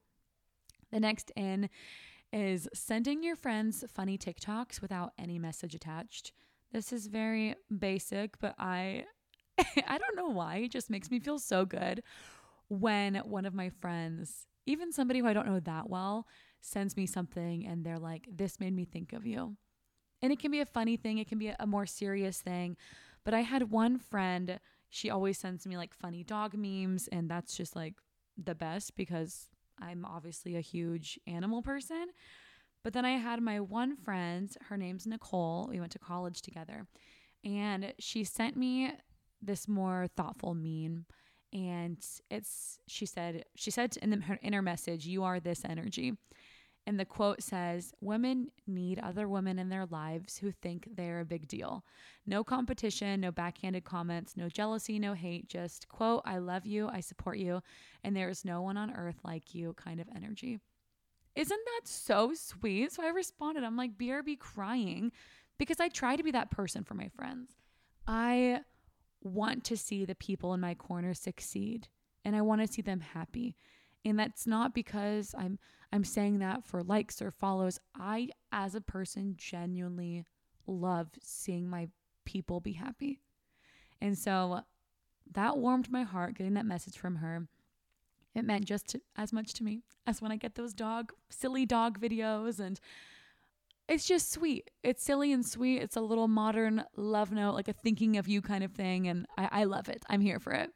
[0.92, 1.70] The next in
[2.34, 6.32] is sending your friends funny TikToks without any message attached.
[6.72, 9.06] This is very basic, but I
[9.88, 12.02] I don't know why, it just makes me feel so good
[12.70, 16.26] when one of my friends, even somebody who I don't know that well,
[16.62, 19.58] sends me something and they're like, "This made me think of you."
[20.22, 22.78] And it can be a funny thing, it can be a more serious thing.
[23.24, 27.56] But I had one friend, she always sends me like funny dog memes and that's
[27.56, 27.96] just like
[28.38, 29.48] the best because
[29.80, 32.08] I'm obviously a huge animal person.
[32.84, 35.68] But then I had my one friend, her name's Nicole.
[35.70, 36.88] We went to college together.
[37.44, 38.92] And she sent me
[39.42, 41.06] this more thoughtful meme.
[41.54, 41.98] And
[42.30, 46.14] it's, she said, she said in, the, her, in her message, You are this energy.
[46.88, 51.26] And the quote says, Women need other women in their lives who think they're a
[51.26, 51.86] big deal.
[52.26, 57.00] No competition, no backhanded comments, no jealousy, no hate, just, quote, I love you, I
[57.02, 57.62] support you,
[58.04, 60.60] and there is no one on earth like you kind of energy.
[61.36, 62.92] Isn't that so sweet?
[62.92, 65.12] So I responded, I'm like, BRB crying
[65.58, 67.52] because I try to be that person for my friends.
[68.08, 68.62] I
[69.22, 71.88] want to see the people in my corner succeed
[72.26, 73.56] and I want to see them happy.
[74.04, 75.60] And that's not because I'm
[75.94, 77.80] I'm saying that for likes or follows.
[77.96, 80.26] I as a person genuinely
[80.66, 81.90] love seeing my
[82.26, 83.20] people be happy.
[84.00, 84.62] And so
[85.34, 87.48] that warmed my heart getting that message from her.
[88.34, 91.66] It meant just to, as much to me as when I get those dog silly
[91.66, 92.80] dog videos and
[93.90, 94.72] it's just sweet.
[94.84, 95.82] It's silly and sweet.
[95.82, 99.08] It's a little modern love note, like a thinking of you kind of thing.
[99.10, 100.04] And I, I love it.
[100.10, 100.72] I'm here for it.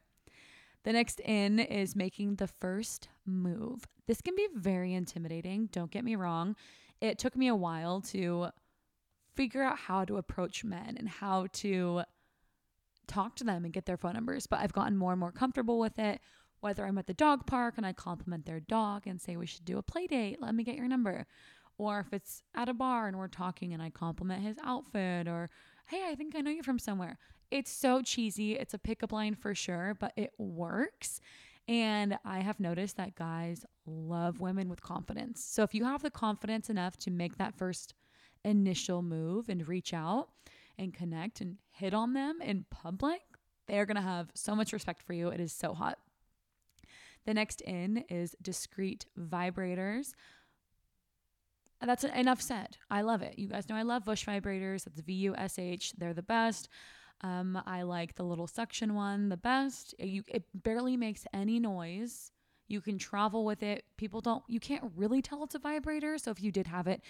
[0.86, 3.88] The next in is making the first move.
[4.06, 5.68] This can be very intimidating.
[5.72, 6.54] Don't get me wrong.
[7.00, 8.50] It took me a while to
[9.34, 12.02] figure out how to approach men and how to
[13.08, 15.80] talk to them and get their phone numbers, but I've gotten more and more comfortable
[15.80, 16.20] with it.
[16.60, 19.64] Whether I'm at the dog park and I compliment their dog and say we should
[19.64, 21.26] do a play date, let me get your number.
[21.78, 25.50] Or if it's at a bar and we're talking and I compliment his outfit or
[25.86, 27.18] hey, I think I know you from somewhere.
[27.50, 28.54] It's so cheesy.
[28.54, 31.20] It's a pickup line for sure, but it works.
[31.68, 35.44] And I have noticed that guys love women with confidence.
[35.44, 37.94] So if you have the confidence enough to make that first
[38.44, 40.28] initial move and reach out
[40.78, 43.20] and connect and hit on them in public,
[43.66, 45.28] they're going to have so much respect for you.
[45.28, 45.98] It is so hot.
[47.24, 50.14] The next in is discreet vibrators.
[51.80, 52.76] That's enough said.
[52.88, 53.38] I love it.
[53.38, 54.84] You guys know I love Vush vibrators.
[54.84, 55.92] That's V U S H.
[55.98, 56.68] They're the best.
[57.22, 59.94] Um, I like the little suction one the best.
[59.98, 62.30] You, it barely makes any noise.
[62.68, 63.84] You can travel with it.
[63.96, 66.18] People don't, you can't really tell it's a vibrator.
[66.18, 67.00] So if you did have it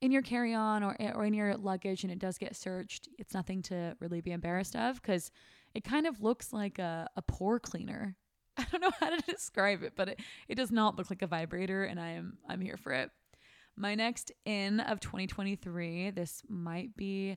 [0.00, 3.34] in your carry on or, or in your luggage and it does get searched, it's
[3.34, 5.30] nothing to really be embarrassed of because
[5.74, 8.16] it kind of looks like a, a pore cleaner.
[8.56, 11.26] I don't know how to describe it, but it, it does not look like a
[11.26, 13.10] vibrator and I am I'm here for it.
[13.76, 17.36] My next in of 2023, this might be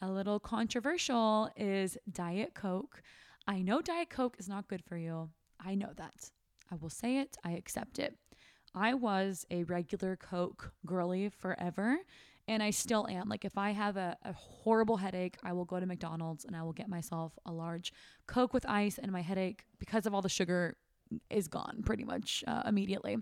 [0.00, 3.02] a little controversial, is Diet Coke.
[3.46, 5.30] I know Diet Coke is not good for you.
[5.60, 6.30] I know that.
[6.70, 8.16] I will say it, I accept it.
[8.74, 11.98] I was a regular Coke girly forever,
[12.48, 13.28] and I still am.
[13.28, 16.62] Like, if I have a, a horrible headache, I will go to McDonald's and I
[16.62, 17.92] will get myself a large
[18.26, 20.76] Coke with ice, and my headache, because of all the sugar,
[21.30, 23.18] is gone pretty much uh, immediately.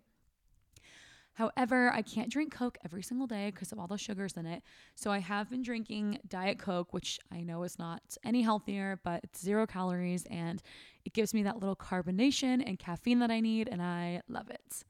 [1.35, 4.63] However, I can't drink Coke every single day because of all the sugars in it.
[4.95, 9.25] So I have been drinking Diet Coke, which I know is not any healthier, but
[9.25, 10.63] it's zero calories and
[11.05, 14.85] it gives me that little carbonation and caffeine that I need, and I love it.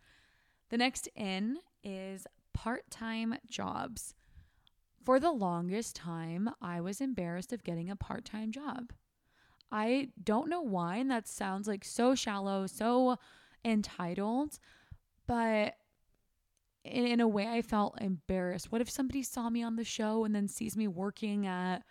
[0.70, 4.14] The next in is part time jobs.
[5.04, 8.92] For the longest time, I was embarrassed of getting a part time job.
[9.70, 13.16] I don't know why, and that sounds like so shallow, so
[13.64, 14.58] entitled,
[15.26, 15.76] but
[16.84, 18.72] in, a way I felt embarrassed.
[18.72, 21.82] What if somebody saw me on the show and then sees me working at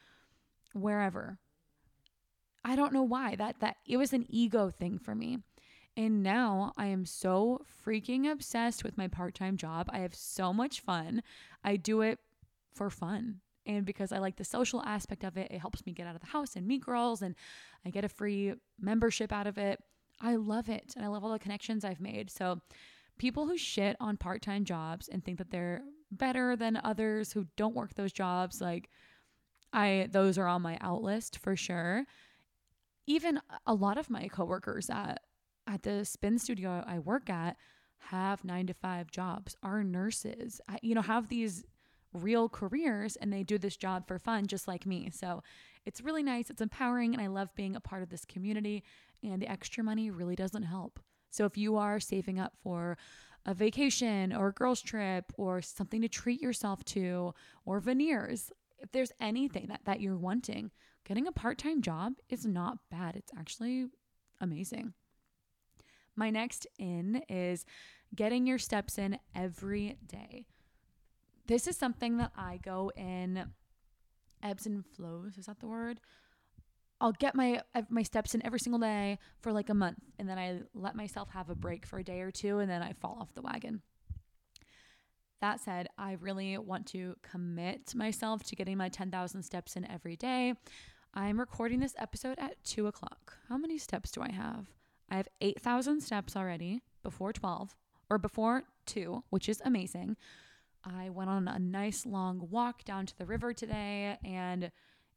[0.74, 1.38] wherever?
[2.64, 3.36] I don't know why.
[3.36, 5.40] That that it was an ego thing for me.
[5.98, 9.90] And now I am so freaking obsessed with my part-time job.
[9.92, 11.22] I have so much fun.
[11.64, 12.20] I do it
[12.74, 13.42] for fun.
[13.66, 16.22] And because I like the social aspect of it, it helps me get out of
[16.22, 17.36] the house and meet girls and
[17.86, 19.80] I get a free membership out of it.
[20.20, 20.94] I love it.
[20.96, 22.30] And I love all the connections I've made.
[22.30, 22.62] So
[23.22, 27.76] people who shit on part-time jobs and think that they're better than others who don't
[27.76, 28.90] work those jobs, like
[29.72, 32.06] I those are on my out list for sure.
[33.06, 35.22] Even a lot of my coworkers at
[35.68, 37.58] at the spin studio I work at
[38.00, 39.56] have 9 to 5 jobs.
[39.62, 41.64] Are nurses you know have these
[42.14, 45.12] real careers and they do this job for fun just like me.
[45.12, 45.44] So
[45.86, 48.84] it's really nice it's empowering and I love being a part of this community
[49.22, 51.00] and the extra money really doesn't help
[51.32, 52.98] so if you are saving up for
[53.46, 57.34] a vacation or a girls trip or something to treat yourself to
[57.66, 60.72] or veneers if there's anything that, that you're wanting
[61.06, 63.16] getting a part time job is not bad.
[63.16, 63.88] It's actually
[64.40, 64.94] amazing.
[66.16, 67.66] My next in is
[68.16, 70.46] getting your steps in every day.
[71.48, 73.46] This is something that I go in
[74.44, 75.38] ebbs and flows.
[75.38, 76.00] Is that the word?
[77.02, 80.30] I'll get my uh, my steps in every single day for like a month and
[80.30, 82.94] then I let myself have a break for a day or two and then I
[82.94, 83.82] fall off the wagon.
[85.42, 90.16] That said, I really want to commit myself to getting my 10,000 steps in every
[90.16, 90.54] day.
[91.16, 93.38] I'm recording this episode at two o'clock.
[93.50, 94.68] How many steps do I have?
[95.10, 97.76] I have 8,000 steps already before 12
[98.12, 100.16] or before two, which is amazing.
[100.84, 104.72] I went on a nice long walk down to the river today and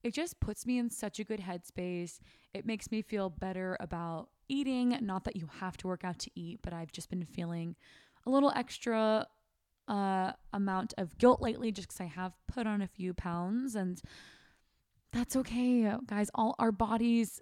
[0.04, 2.20] it just puts me in such a good headspace.
[2.52, 4.96] It makes me feel better about eating.
[5.00, 7.74] Not that you have to work out to eat, but I've just been feeling
[8.26, 9.26] a little extra
[9.88, 14.00] uh, amount of guilt lately just because I have put on a few pounds and
[15.10, 16.30] that's okay, guys.
[16.34, 17.40] All our bodies,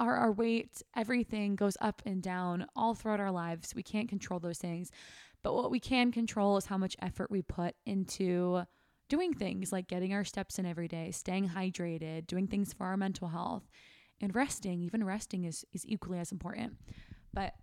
[0.00, 3.74] our, our weight, everything goes up and down all throughout our lives.
[3.74, 4.90] We can't control those things.
[5.42, 8.62] But what we can control is how much effort we put into
[9.10, 12.96] doing things like getting our steps in every day, staying hydrated, doing things for our
[12.96, 13.68] mental health,
[14.22, 14.80] and resting.
[14.80, 16.78] Even resting is, is equally as important.
[17.34, 17.54] But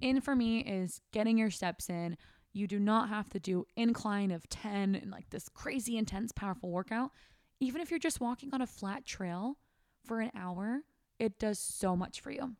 [0.00, 2.16] in for me is getting your steps in.
[2.52, 6.70] You do not have to do incline of 10 and like this crazy intense powerful
[6.70, 7.12] workout
[7.60, 9.58] even if you're just walking on a flat trail
[10.04, 10.80] for an hour,
[11.18, 12.56] it does so much for you.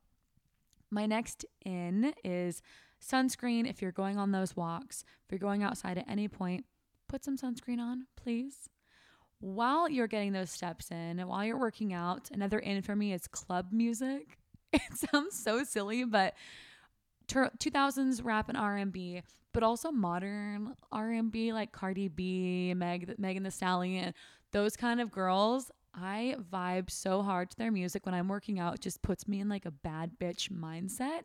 [0.90, 2.60] My next in is
[3.02, 3.68] sunscreen.
[3.68, 6.66] If you're going on those walks, if you're going outside at any point,
[7.11, 8.68] put some sunscreen on, please.
[9.40, 13.12] While you're getting those steps in, and while you're working out, another in for me
[13.12, 14.38] is club music.
[14.72, 16.34] It sounds so silly, but
[17.26, 19.20] 2000s rap and R&B,
[19.52, 24.14] but also modern R&B like Cardi B, Meg, Megan Thee Stallion,
[24.52, 28.76] those kind of girls, I vibe so hard to their music when I'm working out.
[28.76, 31.22] It just puts me in like a bad bitch mindset.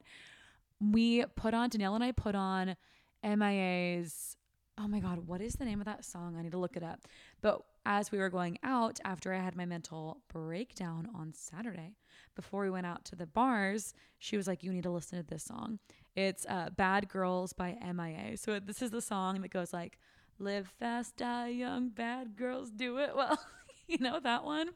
[0.81, 2.75] We put on, Danielle and I put on
[3.23, 4.37] MIA's,
[4.77, 6.35] oh my God, what is the name of that song?
[6.37, 7.01] I need to look it up.
[7.41, 11.95] But as we were going out after I had my mental breakdown on Saturday,
[12.35, 15.25] before we went out to the bars, she was like, You need to listen to
[15.25, 15.79] this song.
[16.15, 18.37] It's uh, Bad Girls by MIA.
[18.37, 19.97] So this is the song that goes like,
[20.39, 23.39] Live fast, die young, bad girls do it well.
[23.87, 24.71] you know that one?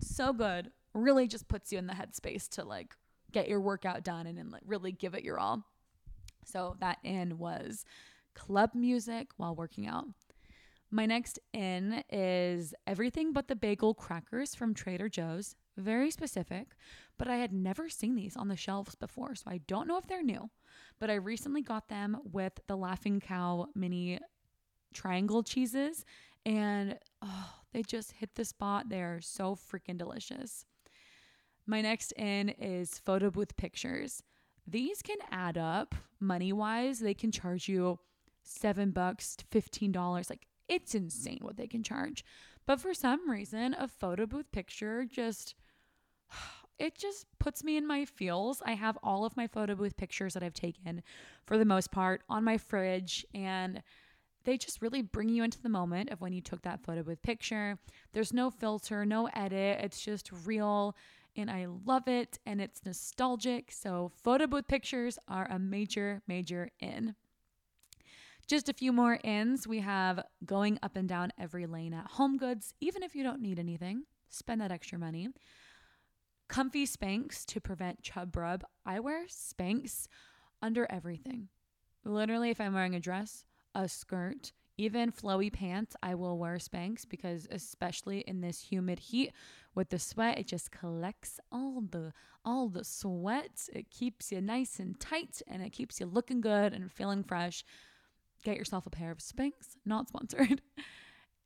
[0.00, 0.70] So good.
[0.94, 2.94] Really just puts you in the headspace to like
[3.32, 5.64] get your workout done and then like really give it your all.
[6.46, 7.84] So that in was
[8.34, 10.06] club music while working out.
[10.90, 15.56] My next in is everything but the bagel crackers from Trader Joe's.
[15.76, 16.68] Very specific,
[17.18, 20.06] but I had never seen these on the shelves before, so I don't know if
[20.06, 20.50] they're new.
[21.00, 24.20] But I recently got them with the Laughing Cow mini
[24.92, 26.04] triangle cheeses
[26.46, 28.88] and oh, they just hit the spot.
[28.88, 30.64] They're so freaking delicious.
[31.66, 34.22] My next in is photo booth pictures.
[34.66, 37.00] these can add up money wise.
[37.00, 37.98] They can charge you
[38.44, 40.30] seven bucks to $15.
[40.30, 42.24] Like it's insane what they can charge.
[42.66, 45.54] But for some reason, a photo booth picture just
[46.78, 48.62] it just puts me in my feels.
[48.64, 51.02] I have all of my photo booth pictures that I've taken
[51.46, 53.82] for the most part on my fridge and
[54.44, 57.22] they just really bring you into the moment of when you took that photo booth
[57.22, 57.78] picture.
[58.12, 59.80] There's no filter, no edit.
[59.82, 60.96] It's just real
[61.36, 63.72] and I love it and it's nostalgic.
[63.72, 67.14] So photo booth pictures are a major major in.
[68.46, 69.66] Just a few more ins.
[69.66, 73.40] We have going up and down every lane at Home Goods, even if you don't
[73.40, 75.28] need anything, spend that extra money.
[76.48, 78.64] Comfy Spanx to prevent chub rub.
[78.84, 80.08] I wear Spanx
[80.60, 81.48] under everything.
[82.04, 87.08] Literally, if I'm wearing a dress, a skirt, even flowy pants, I will wear Spanx
[87.08, 89.32] because, especially in this humid heat
[89.74, 92.12] with the sweat, it just collects all the
[92.44, 93.70] all the sweat.
[93.72, 97.64] It keeps you nice and tight, and it keeps you looking good and feeling fresh
[98.44, 100.62] get yourself a pair of Spanx, not sponsored.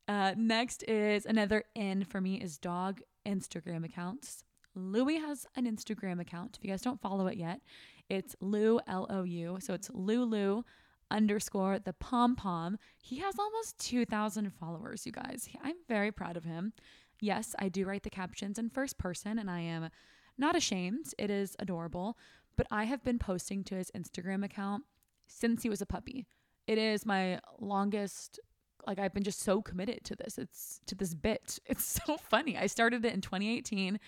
[0.09, 4.43] Uh, next is another in for me is dog Instagram accounts.
[4.75, 6.57] Louie has an Instagram account.
[6.57, 7.61] If you guys don't follow it yet,
[8.09, 9.59] it's Lou L O U.
[9.61, 10.63] So it's Lulu
[11.11, 12.79] underscore the pom pom.
[13.03, 15.49] He has almost 2,000 followers, you guys.
[15.63, 16.73] I'm very proud of him.
[17.21, 19.91] Yes, I do write the captions in first person and I am
[20.39, 21.13] not ashamed.
[21.19, 22.17] It is adorable.
[22.57, 24.85] But I have been posting to his Instagram account
[25.27, 26.27] since he was a puppy
[26.69, 28.39] it is my longest
[28.87, 30.39] like I've been just so committed to this.
[30.39, 31.59] It's to this bit.
[31.67, 32.57] It's so funny.
[32.57, 33.99] I started it in 2018.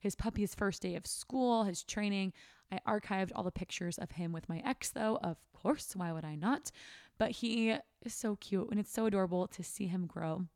[0.00, 2.32] His puppy's first day of school, his training.
[2.72, 5.18] I archived all the pictures of him with my ex though.
[5.22, 6.70] Of course, why would I not?
[7.18, 10.46] But he is so cute and it's so adorable to see him grow.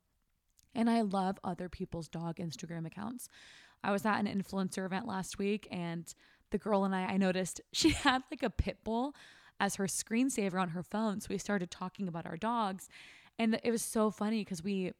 [0.73, 3.29] And I love other people's dog Instagram accounts.
[3.83, 6.13] I was at an influencer event last week and
[6.49, 9.15] the girl and I I noticed she had like a pit bull
[9.61, 11.21] as her screensaver on her phone.
[11.21, 12.89] So we started talking about our dogs.
[13.37, 14.91] And it was so funny because we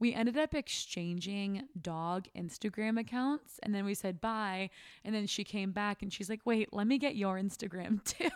[0.00, 4.70] we ended up exchanging dog Instagram accounts and then we said bye.
[5.04, 8.28] And then she came back and she's like, wait, let me get your Instagram too.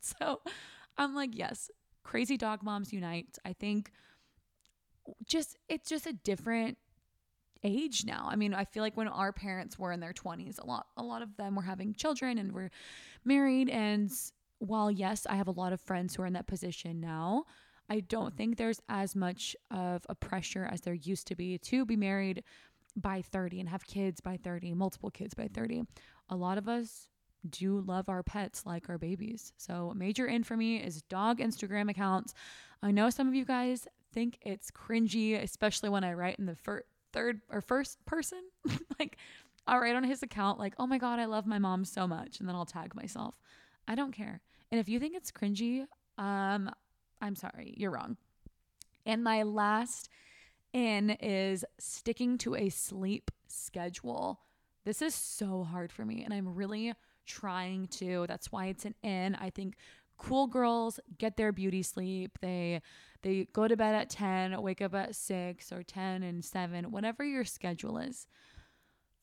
[0.00, 0.40] so
[0.96, 1.70] I'm like, yes,
[2.04, 3.36] crazy dog moms unite.
[3.44, 3.90] I think
[5.26, 6.78] just it's just a different
[7.64, 8.28] age now.
[8.30, 11.02] I mean, I feel like when our parents were in their 20s, a lot a
[11.02, 12.70] lot of them were having children and were
[13.24, 14.12] married and
[14.58, 17.44] while yes, I have a lot of friends who are in that position now,
[17.88, 21.84] I don't think there's as much of a pressure as there used to be to
[21.84, 22.42] be married
[22.96, 25.82] by 30 and have kids by 30, multiple kids by 30.
[26.30, 27.08] A lot of us
[27.48, 29.52] do love our pets like our babies.
[29.58, 32.32] So, major in for me is dog Instagram accounts.
[32.82, 36.56] I know some of you guys think it's cringy, especially when I write in the
[36.56, 38.40] fir- third or first person.
[38.98, 39.18] like,
[39.66, 42.40] I'll write on his account, like, oh my God, I love my mom so much.
[42.40, 43.34] And then I'll tag myself.
[43.86, 44.40] I don't care.
[44.70, 45.86] And if you think it's cringy,
[46.18, 46.70] um,
[47.20, 48.16] I'm sorry, you're wrong.
[49.06, 50.08] And my last
[50.72, 54.40] in is sticking to a sleep schedule.
[54.84, 56.92] This is so hard for me, and I'm really
[57.26, 58.26] trying to.
[58.28, 59.34] That's why it's an in.
[59.36, 59.76] I think
[60.18, 62.38] cool girls get their beauty sleep.
[62.40, 62.82] They
[63.22, 67.24] they go to bed at 10, wake up at 6 or 10 and 7, whatever
[67.24, 68.26] your schedule is.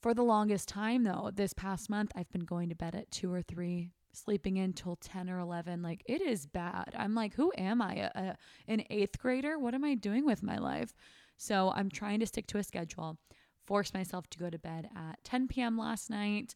[0.01, 3.31] For the longest time though, this past month I've been going to bed at 2
[3.31, 6.93] or 3, sleeping in till 10 or 11 like it is bad.
[6.97, 7.95] I'm like who am i?
[7.95, 8.37] A, a,
[8.67, 9.57] an eighth grader?
[9.57, 10.93] What am i doing with my life?
[11.37, 13.17] So i'm trying to stick to a schedule.
[13.65, 16.55] Force myself to go to bed at 10 p.m last night.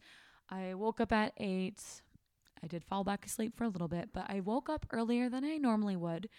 [0.49, 1.81] I woke up at 8
[2.63, 5.43] i did fall back asleep for a little bit but i woke up earlier than
[5.43, 6.29] i normally would.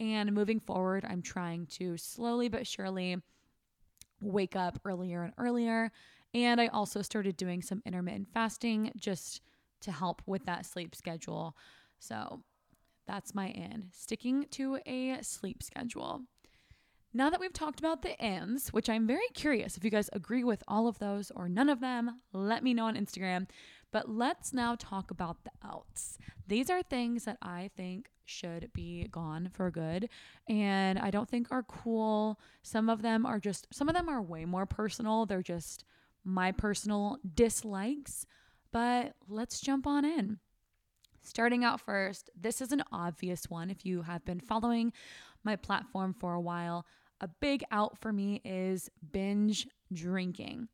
[0.00, 3.18] And moving forward i'm trying to slowly but surely
[4.20, 5.90] wake up earlier and earlier.
[6.34, 9.42] And i also started doing some intermittent fasting just
[9.82, 11.56] to help with that sleep schedule.
[11.98, 12.42] So
[13.06, 16.22] that's my in, sticking to a sleep schedule.
[17.14, 20.44] Now that we've talked about the ins, which I'm very curious if you guys agree
[20.44, 23.48] with all of those or none of them, let me know on Instagram.
[23.92, 26.16] But let's now talk about the outs.
[26.46, 30.08] These are things that I think should be gone for good
[30.48, 32.40] and I don't think are cool.
[32.62, 35.26] Some of them are just, some of them are way more personal.
[35.26, 35.84] They're just
[36.24, 38.26] my personal dislikes
[38.72, 40.38] but let's jump on in.
[41.22, 44.92] Starting out first, this is an obvious one if you have been following
[45.44, 46.84] my platform for a while.
[47.20, 50.68] A big out for me is binge drinking.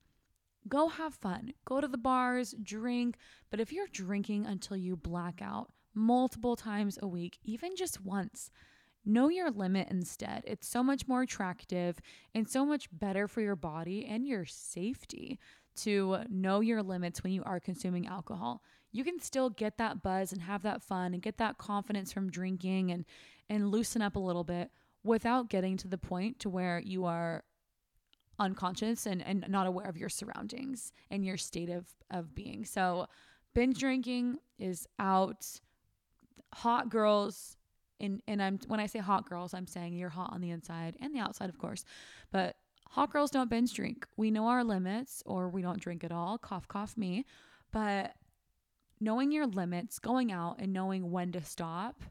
[0.67, 3.17] Go have fun, go to the bars, drink,
[3.51, 8.51] but if you're drinking until you black out multiple times a week, even just once,
[9.05, 10.43] know your limit instead.
[10.47, 11.99] It's so much more attractive
[12.35, 15.39] and so much better for your body and your safety
[15.83, 18.63] to know your limits when you are consuming alcohol.
[18.93, 22.31] You can still get that buzz and have that fun and get that confidence from
[22.31, 23.05] drinking and
[23.51, 24.71] and loosen up a little bit
[25.03, 27.45] without getting to the point to where you are
[28.39, 32.65] unconscious and, and not aware of your surroundings and your state of, of being.
[32.65, 33.07] So
[33.55, 35.47] binge drinking is out.
[36.55, 37.59] Hot girls
[38.01, 40.97] and and I'm when I say hot girls, I'm saying you're hot on the inside
[41.01, 41.85] and the outside, of course.
[42.31, 42.57] But
[42.89, 44.07] hot girls don't binge drink.
[44.17, 46.39] We know our limits or we don't drink at all.
[46.39, 47.25] Cough cough me.
[47.73, 48.15] But
[49.01, 52.03] knowing your limits, going out and knowing when to stop,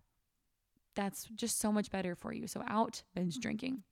[0.96, 2.48] that's just so much better for you.
[2.48, 3.84] So out binge drinking.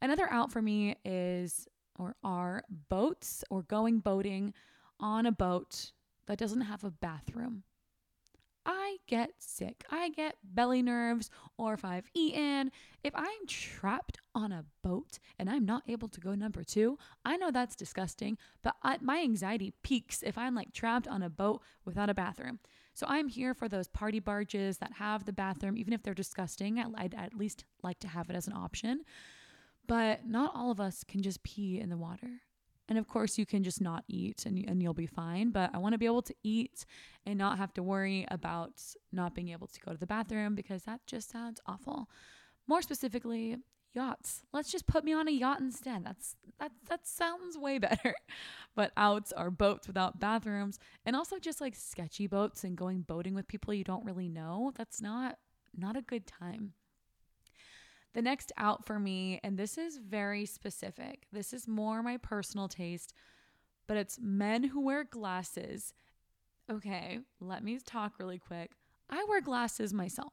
[0.00, 1.66] Another out for me is
[1.98, 4.52] or are boats or going boating
[5.00, 5.92] on a boat
[6.26, 7.62] that doesn't have a bathroom.
[8.66, 9.84] I get sick.
[9.90, 12.72] I get belly nerves, or if I've eaten,
[13.04, 17.36] if I'm trapped on a boat and I'm not able to go number two, I
[17.36, 21.62] know that's disgusting, but I, my anxiety peaks if I'm like trapped on a boat
[21.84, 22.58] without a bathroom.
[22.92, 26.78] So I'm here for those party barges that have the bathroom, even if they're disgusting.
[26.78, 29.02] I'd at least like to have it as an option.
[29.86, 32.40] But not all of us can just pee in the water.
[32.88, 35.50] And of course, you can just not eat and, and you'll be fine.
[35.50, 36.86] But I want to be able to eat
[37.24, 38.80] and not have to worry about
[39.12, 42.08] not being able to go to the bathroom because that just sounds awful.
[42.68, 43.56] More specifically,
[43.96, 44.42] yachts.
[44.52, 46.04] Let's just put me on a yacht instead.
[46.04, 48.14] That's that that sounds way better.
[48.76, 53.34] But outs are boats without bathrooms and also just like sketchy boats and going boating
[53.34, 54.72] with people you don't really know.
[54.76, 55.38] That's not
[55.76, 56.74] not a good time.
[58.16, 62.66] The next out for me, and this is very specific, this is more my personal
[62.66, 63.12] taste,
[63.86, 65.92] but it's men who wear glasses.
[66.72, 68.70] Okay, let me talk really quick.
[69.10, 70.32] I wear glasses myself.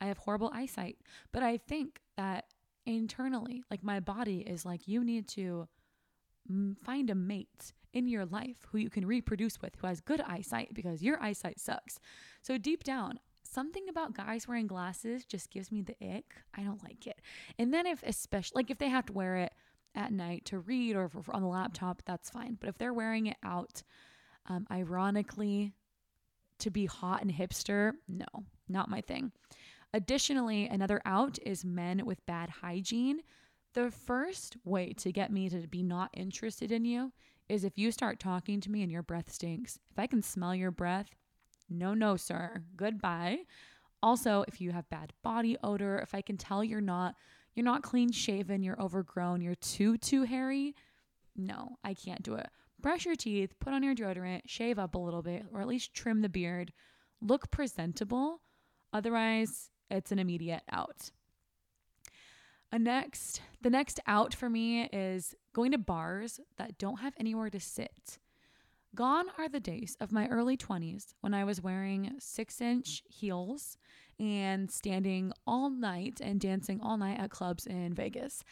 [0.00, 0.98] I have horrible eyesight,
[1.32, 2.44] but I think that
[2.86, 5.66] internally, like my body is like, you need to
[6.48, 10.20] mm, find a mate in your life who you can reproduce with who has good
[10.20, 11.98] eyesight because your eyesight sucks.
[12.42, 13.18] So deep down,
[13.56, 16.34] something about guys wearing glasses just gives me the ick.
[16.54, 17.22] I don't like it.
[17.58, 19.52] And then if especially like if they have to wear it
[19.94, 22.58] at night to read or on the laptop, that's fine.
[22.60, 23.82] But if they're wearing it out,
[24.44, 25.72] um, ironically,
[26.58, 28.26] to be hot and hipster, no,
[28.68, 29.32] not my thing.
[29.94, 33.20] Additionally, another out is men with bad hygiene.
[33.72, 37.10] The first way to get me to be not interested in you
[37.48, 39.78] is if you start talking to me and your breath stinks.
[39.90, 41.08] If I can smell your breath,
[41.68, 42.62] no, no, sir.
[42.76, 43.38] Goodbye.
[44.02, 47.14] Also, if you have bad body odor, if I can tell you're not
[47.54, 50.74] you're not clean shaven, you're overgrown, you're too too hairy,
[51.36, 52.48] no, I can't do it.
[52.80, 55.94] Brush your teeth, put on your deodorant, shave up a little bit or at least
[55.94, 56.72] trim the beard.
[57.20, 58.42] Look presentable.
[58.92, 61.10] Otherwise, it's an immediate out.
[62.72, 67.50] A next, the next out for me is going to bars that don't have anywhere
[67.50, 68.18] to sit.
[68.96, 73.76] Gone are the days of my early 20s when I was wearing six inch heels
[74.18, 78.42] and standing all night and dancing all night at clubs in Vegas.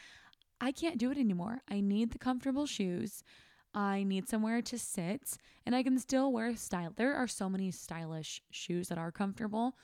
[0.60, 1.62] I can't do it anymore.
[1.70, 3.24] I need the comfortable shoes.
[3.72, 6.92] I need somewhere to sit and I can still wear style.
[6.94, 9.78] There are so many stylish shoes that are comfortable,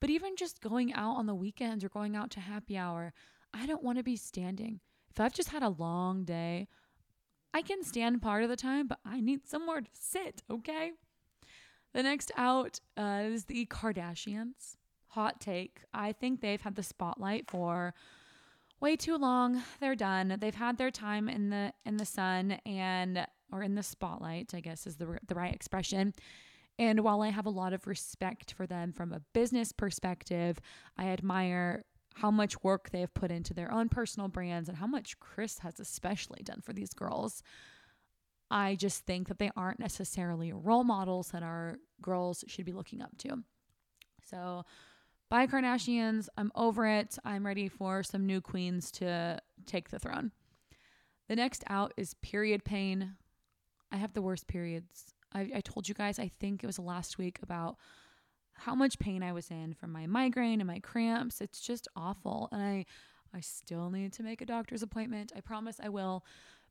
[0.00, 3.12] but even just going out on the weekends or going out to happy hour,
[3.52, 4.78] I don't want to be standing.
[5.10, 6.68] If I've just had a long day,
[7.54, 10.90] I can stand part of the time, but I need somewhere to sit, okay?
[11.92, 14.76] The next out uh, is the Kardashians.
[15.10, 15.82] Hot take.
[15.94, 17.94] I think they've had the spotlight for
[18.80, 19.62] way too long.
[19.80, 20.36] They're done.
[20.40, 24.60] They've had their time in the in the sun and or in the spotlight, I
[24.60, 26.12] guess is the the right expression.
[26.76, 30.58] And while I have a lot of respect for them from a business perspective,
[30.98, 31.84] I admire
[32.14, 35.58] how much work they have put into their own personal brands and how much Kris
[35.58, 37.42] has especially done for these girls.
[38.50, 43.02] I just think that they aren't necessarily role models that our girls should be looking
[43.02, 43.42] up to.
[44.30, 44.64] So,
[45.28, 46.28] bye Kardashians.
[46.36, 47.18] I'm over it.
[47.24, 50.30] I'm ready for some new queens to take the throne.
[51.28, 53.16] The next out is period pain.
[53.90, 55.14] I have the worst periods.
[55.32, 57.76] I, I told you guys, I think it was last week about
[58.54, 61.40] how much pain I was in from my migraine and my cramps.
[61.40, 62.48] It's just awful.
[62.52, 62.86] And I
[63.34, 65.32] I still need to make a doctor's appointment.
[65.36, 66.24] I promise I will.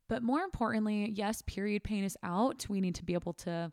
[0.07, 2.65] But more importantly, yes, period pain is out.
[2.69, 3.71] We need to be able to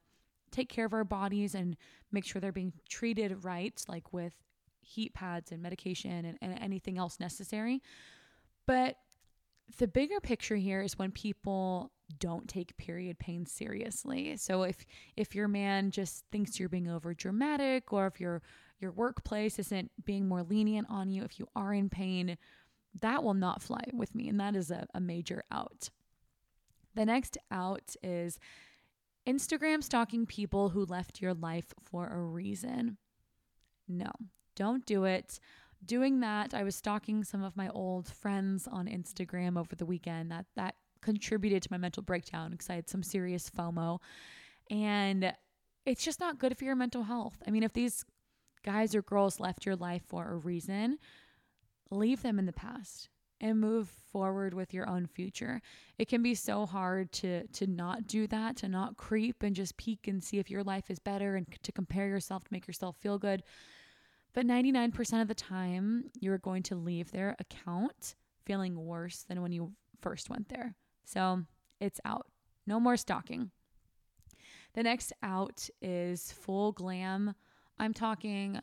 [0.50, 1.76] take care of our bodies and
[2.10, 4.32] make sure they're being treated right, like with
[4.80, 7.82] heat pads and medication and, and anything else necessary.
[8.66, 8.96] But
[9.78, 14.36] the bigger picture here is when people don't take period pain seriously.
[14.36, 14.84] So if
[15.16, 18.42] if your man just thinks you're being over dramatic or if your
[18.80, 22.36] your workplace isn't being more lenient on you if you are in pain,
[23.00, 25.90] that will not fly with me and that is a, a major out.
[26.94, 28.38] The next out is
[29.26, 32.96] Instagram stalking people who left your life for a reason.
[33.86, 34.10] No,
[34.56, 35.38] don't do it.
[35.84, 40.30] Doing that, I was stalking some of my old friends on Instagram over the weekend.
[40.30, 44.00] That that contributed to my mental breakdown because I had some serious FOMO.
[44.70, 45.32] And
[45.86, 47.42] it's just not good for your mental health.
[47.46, 48.04] I mean, if these
[48.62, 50.98] guys or girls left your life for a reason,
[51.90, 53.08] leave them in the past
[53.40, 55.62] and move forward with your own future.
[55.98, 59.76] It can be so hard to to not do that, to not creep and just
[59.76, 62.96] peek and see if your life is better and to compare yourself to make yourself
[62.96, 63.42] feel good.
[64.32, 68.14] But 99% of the time, you're going to leave their account
[68.44, 70.74] feeling worse than when you first went there.
[71.04, 71.42] So,
[71.80, 72.26] it's out.
[72.66, 73.50] No more stalking.
[74.74, 77.34] The next out is full glam.
[77.78, 78.60] I'm talking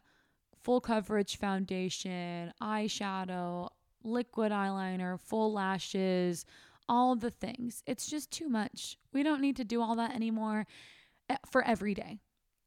[0.62, 3.70] full coverage foundation, eyeshadow,
[4.04, 6.46] liquid eyeliner, full lashes,
[6.88, 7.84] all the things.
[7.86, 8.98] It's just too much.
[9.12, 10.66] We don't need to do all that anymore
[11.30, 12.20] eh, for every day.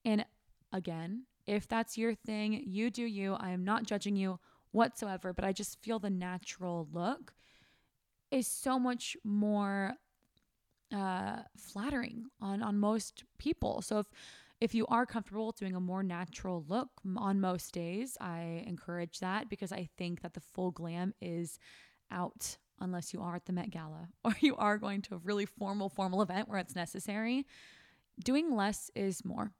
[0.04, 0.24] And
[0.72, 3.34] again, if that's your thing, you do you.
[3.34, 4.38] I am not judging you
[4.70, 7.34] whatsoever, but I just feel the natural look
[8.30, 9.94] is so much more
[10.94, 13.82] uh, flattering on on most people.
[13.82, 14.06] So if
[14.60, 19.48] if you are comfortable doing a more natural look on most days, I encourage that
[19.48, 21.58] because I think that the full glam is
[22.12, 25.46] out unless you are at the Met Gala or you are going to a really
[25.46, 27.44] formal formal event where it's necessary.
[28.22, 29.50] Doing less is more.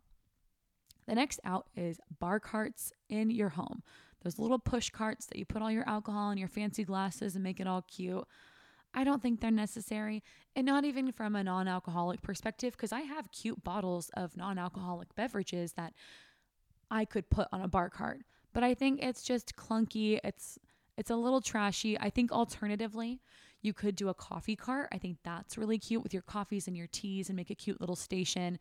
[1.11, 3.83] The next out is bar carts in your home.
[4.23, 7.43] Those little push carts that you put all your alcohol and your fancy glasses and
[7.43, 8.25] make it all cute.
[8.95, 10.23] I don't think they're necessary.
[10.55, 14.57] And not even from a non alcoholic perspective, because I have cute bottles of non
[14.57, 15.95] alcoholic beverages that
[16.93, 18.21] I could put on a bar cart.
[18.53, 20.21] But I think it's just clunky.
[20.23, 20.61] It's
[20.97, 21.99] it's a little trashy.
[21.99, 23.21] I think alternatively,
[23.63, 24.89] you could do a coffee cart.
[24.93, 27.81] I think that's really cute with your coffees and your teas and make a cute
[27.81, 28.61] little station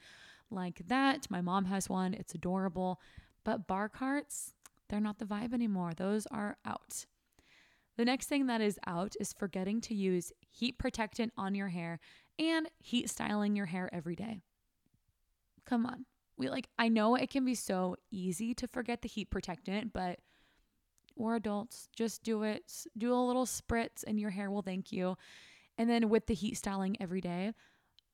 [0.51, 1.27] like that.
[1.29, 2.13] My mom has one.
[2.13, 2.99] It's adorable.
[3.43, 4.53] But bar carts,
[4.89, 5.93] they're not the vibe anymore.
[5.95, 7.05] Those are out.
[7.97, 11.99] The next thing that is out is forgetting to use heat protectant on your hair
[12.37, 14.41] and heat styling your hair every day.
[15.65, 16.05] Come on.
[16.37, 20.19] We like I know it can be so easy to forget the heat protectant, but
[21.17, 21.89] we're adults.
[21.93, 22.63] Just do it.
[22.97, 25.17] Do a little spritz and your hair will thank you.
[25.77, 27.51] And then with the heat styling every day,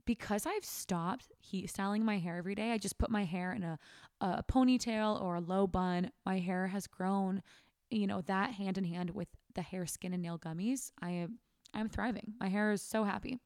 [0.06, 3.64] because I've stopped heat styling my hair every day, I just put my hair in
[3.64, 3.80] a,
[4.22, 6.12] a ponytail or a low bun.
[6.26, 7.41] My hair has grown,
[7.89, 11.39] you know, that hand in hand with the hair, skin, and nail gummies, I am
[11.74, 12.34] I'm thriving.
[12.39, 13.39] My hair is so happy.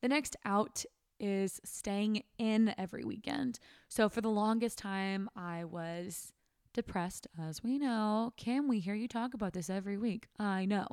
[0.00, 0.84] The next out
[1.20, 3.58] is staying in every weekend.
[3.88, 6.32] So for the longest time, I was
[6.72, 8.32] depressed, as we know.
[8.36, 10.28] Kim, we hear you talk about this every week.
[10.38, 10.86] I know.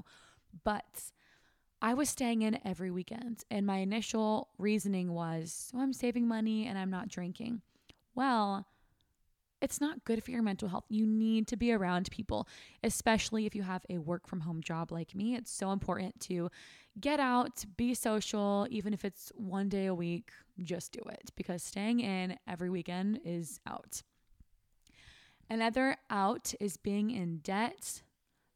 [0.64, 1.12] But
[1.82, 3.44] I was staying in every weekend.
[3.50, 7.62] And my initial reasoning was so I'm saving money and I'm not drinking.
[8.14, 8.68] Well,
[9.62, 10.86] it's not good for your mental health.
[10.90, 12.48] You need to be around people,
[12.84, 15.36] especially if you have a work from home job like me.
[15.36, 16.50] It's so important to
[17.00, 20.32] get out, be social, even if it's one day a week,
[20.64, 24.02] just do it because staying in every weekend is out.
[25.50, 28.02] Another out is being in debt.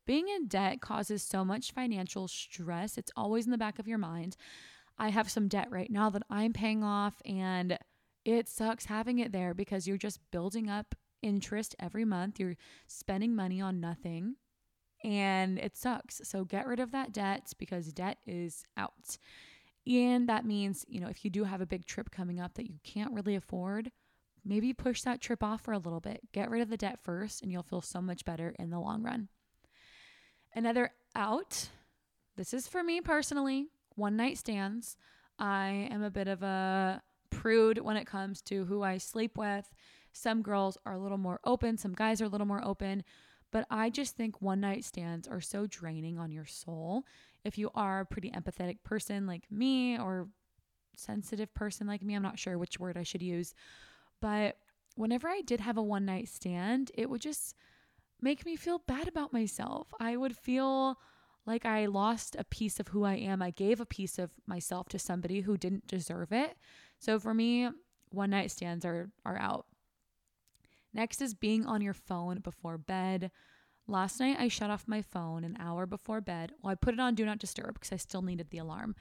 [0.06, 2.98] Being in debt causes so much financial stress.
[2.98, 4.38] It's always in the back of your mind.
[4.98, 7.78] I have some debt right now that I'm paying off and
[8.24, 12.40] it sucks having it there because you're just building up interest every month.
[12.40, 14.36] You're spending money on nothing
[15.04, 16.22] and it sucks.
[16.24, 19.18] So get rid of that debt because debt is out.
[19.88, 22.68] And that means, you know, if you do have a big trip coming up that
[22.68, 23.92] you can't really afford,
[24.44, 26.22] maybe push that trip off for a little bit.
[26.32, 29.04] Get rid of the debt first and you'll feel so much better in the long
[29.04, 29.30] run.
[30.56, 31.70] Another out,
[32.38, 34.96] this is for me personally, one night stands.
[35.38, 39.74] I am a bit of a prude when it comes to who I sleep with.
[40.14, 43.04] Some girls are a little more open, some guys are a little more open.
[43.52, 47.04] But I just think one night stands are so draining on your soul.
[47.44, 50.30] If you are a pretty empathetic person like me or
[50.96, 53.54] sensitive person like me, I'm not sure which word I should use.
[54.22, 54.58] But
[54.96, 57.56] whenever I did have a one night stand, it would just
[58.22, 59.94] make me feel bad about myself.
[60.00, 60.98] I would feel
[61.46, 63.42] like I lost a piece of who I am.
[63.42, 66.58] I gave a piece of myself to somebody who didn't deserve it.
[67.00, 67.70] So for me,
[68.10, 69.68] one night stands are are out.
[70.94, 73.32] Next is being on your phone before bed.
[73.88, 76.54] Last night I shut off my phone an hour before bed.
[76.62, 78.96] Well, I put it on do not disturb because I still needed the alarm.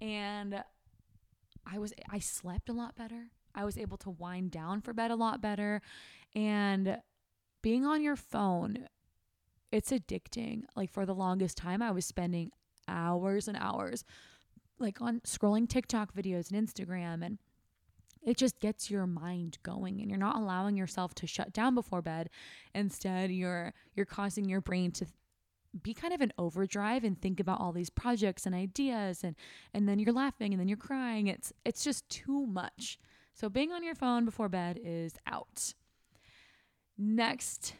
[0.00, 0.62] And
[1.66, 3.26] I was I slept a lot better.
[3.54, 5.82] I was able to wind down for bed a lot better
[6.34, 6.98] and
[7.62, 8.88] being on your phone
[9.72, 10.64] it's addicting.
[10.76, 12.52] Like for the longest time I was spending
[12.86, 14.04] hours and hours
[14.78, 17.38] like on scrolling TikTok videos and Instagram and
[18.24, 22.02] it just gets your mind going and you're not allowing yourself to shut down before
[22.02, 22.28] bed.
[22.74, 25.06] Instead you're you're causing your brain to
[25.82, 29.34] be kind of an overdrive and think about all these projects and ideas and
[29.72, 31.28] and then you're laughing and then you're crying.
[31.28, 32.98] It's it's just too much.
[33.32, 35.72] So being on your phone before bed is out
[37.02, 37.74] next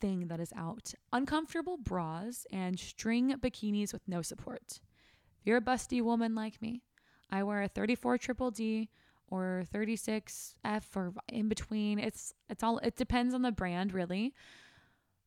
[0.00, 4.80] thing that is out uncomfortable bras and string bikinis with no support
[5.38, 6.82] if you're a busty woman like me
[7.30, 8.88] i wear a 34 triple d
[9.28, 11.98] or 36F or in between.
[11.98, 14.34] It's it's all it depends on the brand really.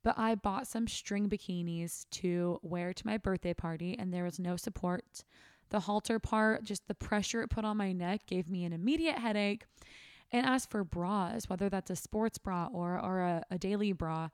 [0.03, 4.39] But I bought some string bikinis to wear to my birthday party and there was
[4.39, 5.23] no support.
[5.69, 9.17] The halter part, just the pressure it put on my neck gave me an immediate
[9.17, 9.65] headache.
[10.31, 14.29] And as for bras, whether that's a sports bra or or a, a daily bra,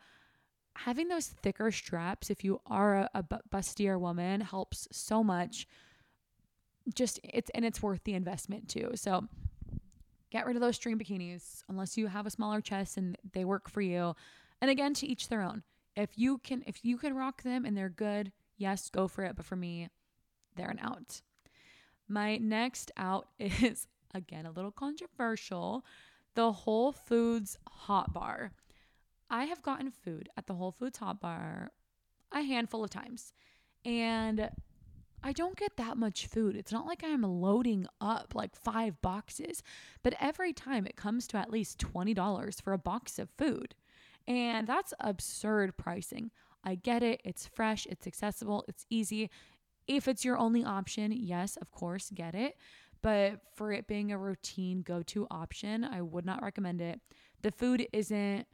[0.76, 5.68] having those thicker straps if you are a, a bustier woman helps so much
[6.94, 9.30] just it's and it's worth the investment too so
[10.34, 13.70] Get rid of those string bikinis unless you have a smaller chest and they work
[13.70, 14.16] for you.
[14.62, 15.62] And again, to each their own.
[15.96, 19.36] If you can if you can rock them and they're good, yes, go for it,
[19.36, 19.90] but for me,
[20.56, 21.22] they're an out.
[22.08, 25.86] My next out is again a little controversial,
[26.36, 28.52] the Whole Foods hot bar.
[29.30, 31.72] I have gotten food at the Whole Foods hot bar
[32.32, 33.34] a handful of times.
[33.86, 34.50] And
[35.24, 36.56] I don't get that much food.
[36.56, 39.64] It's not like I'm loading up like five boxes,
[40.04, 43.74] but every time it comes to at least $20 for a box of food.
[44.28, 46.32] And that's absurd pricing.
[46.64, 47.22] I get it.
[47.24, 49.30] It's fresh, it's accessible, it's easy.
[49.88, 52.56] If it's your only option, yes, of course, get it.
[53.04, 57.00] But for it being a routine go to option, I would not recommend it.
[57.44, 58.48] The food isn't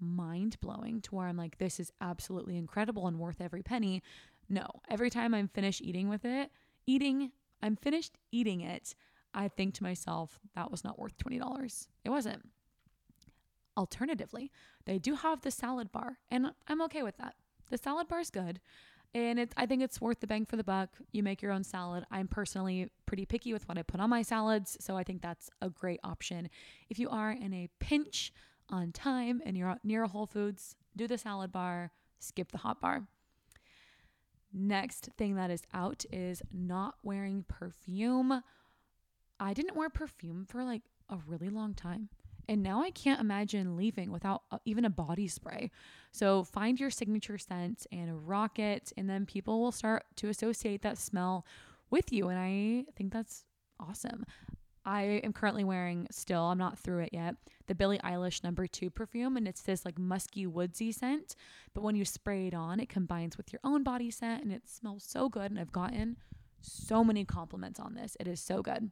[0.00, 4.02] mind blowing to where I'm like, this is absolutely incredible and worth every penny.
[4.48, 6.50] No, every time I'm finished eating with it,
[6.84, 7.30] eating,
[7.62, 8.94] I'm finished eating it,
[9.32, 11.86] I think to myself, that was not worth $20.
[12.04, 12.48] It wasn't.
[13.76, 14.50] Alternatively,
[14.84, 17.36] they do have the salad bar, and I'm okay with that.
[17.70, 18.60] The salad bar is good,
[19.14, 20.90] and it's I think it's worth the bang for the buck.
[21.12, 22.04] You make your own salad.
[22.10, 25.50] I'm personally pretty picky with what I put on my salads, so I think that's
[25.60, 26.48] a great option.
[26.88, 28.32] If you are in a pinch
[28.68, 32.80] on time and you're near a Whole Foods, do the salad bar, skip the hot
[32.80, 33.06] bar.
[34.52, 38.42] Next thing that is out is not wearing perfume.
[39.40, 42.08] I didn't wear perfume for like a really long time.
[42.48, 45.70] And now I can't imagine leaving without uh, even a body spray.
[46.10, 48.92] So find your signature scent and rock it.
[48.96, 51.46] And then people will start to associate that smell
[51.90, 52.28] with you.
[52.28, 53.44] And I think that's
[53.78, 54.24] awesome.
[54.84, 57.36] I am currently wearing still, I'm not through it yet,
[57.68, 59.36] the Billie Eilish number two perfume.
[59.36, 61.36] And it's this like musky, woodsy scent.
[61.72, 64.68] But when you spray it on, it combines with your own body scent and it
[64.68, 65.50] smells so good.
[65.50, 66.16] And I've gotten
[66.60, 68.16] so many compliments on this.
[68.18, 68.90] It is so good.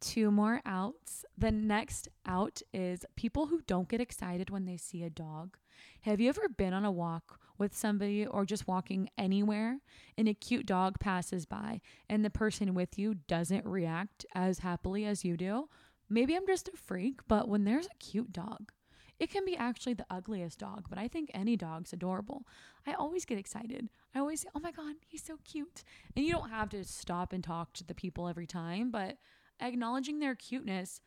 [0.00, 1.24] Two more outs.
[1.36, 5.56] The next out is people who don't get excited when they see a dog.
[6.02, 9.78] Have you ever been on a walk with somebody or just walking anywhere
[10.16, 15.04] and a cute dog passes by and the person with you doesn't react as happily
[15.04, 15.68] as you do?
[16.08, 18.70] Maybe I'm just a freak, but when there's a cute dog,
[19.18, 22.46] it can be actually the ugliest dog, but I think any dog's adorable.
[22.86, 23.88] I always get excited.
[24.14, 25.82] I always say, oh my God, he's so cute.
[26.14, 29.18] And you don't have to stop and talk to the people every time, but
[29.60, 31.00] acknowledging their cuteness,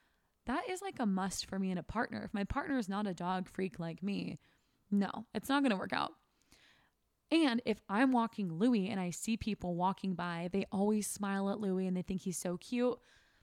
[0.45, 2.23] that is like a must for me and a partner.
[2.23, 4.39] If my partner is not a dog freak like me,
[4.89, 6.13] no, it's not going to work out.
[7.31, 11.61] And if I'm walking Louis and I see people walking by, they always smile at
[11.61, 12.97] Louis and they think he's so cute.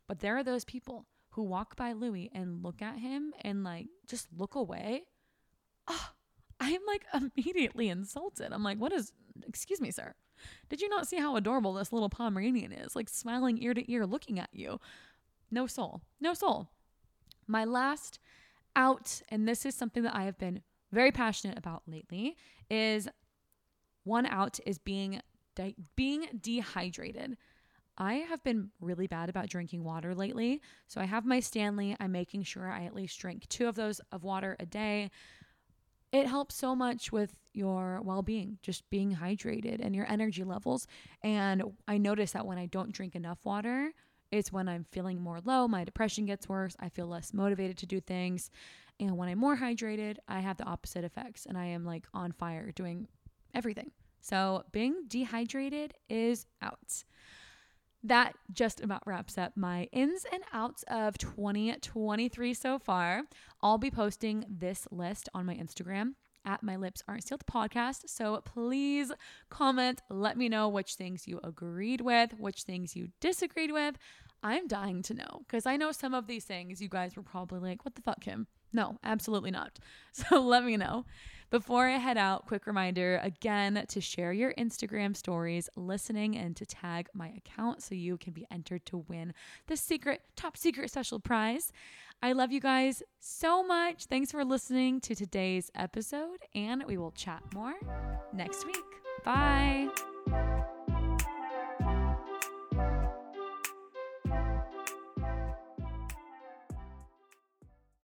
[0.07, 3.87] But there are those people who walk by Louis and look at him and like
[4.07, 5.05] just look away.
[5.87, 6.11] Oh,
[6.61, 7.07] I'm like
[7.37, 8.53] immediately insulted.
[8.53, 9.13] I'm like, what is,
[9.47, 10.15] excuse me, sir.
[10.69, 12.97] Did you not see how adorable this little Pomeranian is?
[12.97, 14.81] Like smiling ear to ear, looking at you.
[15.51, 16.03] No soul.
[16.21, 16.69] No soul.
[17.47, 18.19] My last
[18.77, 20.63] out, and this is something that I have been
[20.93, 22.37] very passionate about lately,
[22.71, 23.09] is
[24.05, 25.21] one out is being
[25.97, 27.37] being dehydrated.
[28.01, 30.63] I have been really bad about drinking water lately.
[30.87, 31.97] So I have my Stanley.
[31.99, 35.11] I'm making sure I at least drink two of those of water a day.
[36.11, 40.87] It helps so much with your well being, just being hydrated and your energy levels.
[41.23, 43.93] And I notice that when I don't drink enough water,
[44.31, 47.87] it's when I'm feeling more low, my depression gets worse, I feel less motivated to
[47.87, 48.51] do things.
[49.01, 52.33] And when I'm more hydrated, I have the opposite effects and I am like on
[52.33, 53.09] fire doing
[53.55, 53.91] everything.
[54.21, 57.05] So being dehydrated is out.
[58.03, 63.23] That just about wraps up my ins and outs of 2023 so far.
[63.61, 68.09] I'll be posting this list on my Instagram at My Lips Aren't Sealed podcast.
[68.09, 69.13] So please
[69.51, 73.97] comment, let me know which things you agreed with, which things you disagreed with.
[74.43, 77.59] I'm dying to know because I know some of these things you guys were probably
[77.59, 78.47] like, what the fuck, Kim?
[78.73, 79.79] No, absolutely not.
[80.13, 81.05] So let me know.
[81.51, 86.67] Before I head out, quick reminder again to share your Instagram stories, listening, and to
[86.67, 89.33] tag my account so you can be entered to win
[89.69, 91.73] the secret, top secret special prize.
[92.21, 94.07] I love you guys so much.
[94.07, 97.75] Thanks for listening to today's episode, and we will chat more
[98.33, 98.77] next week.
[99.25, 99.89] Bye.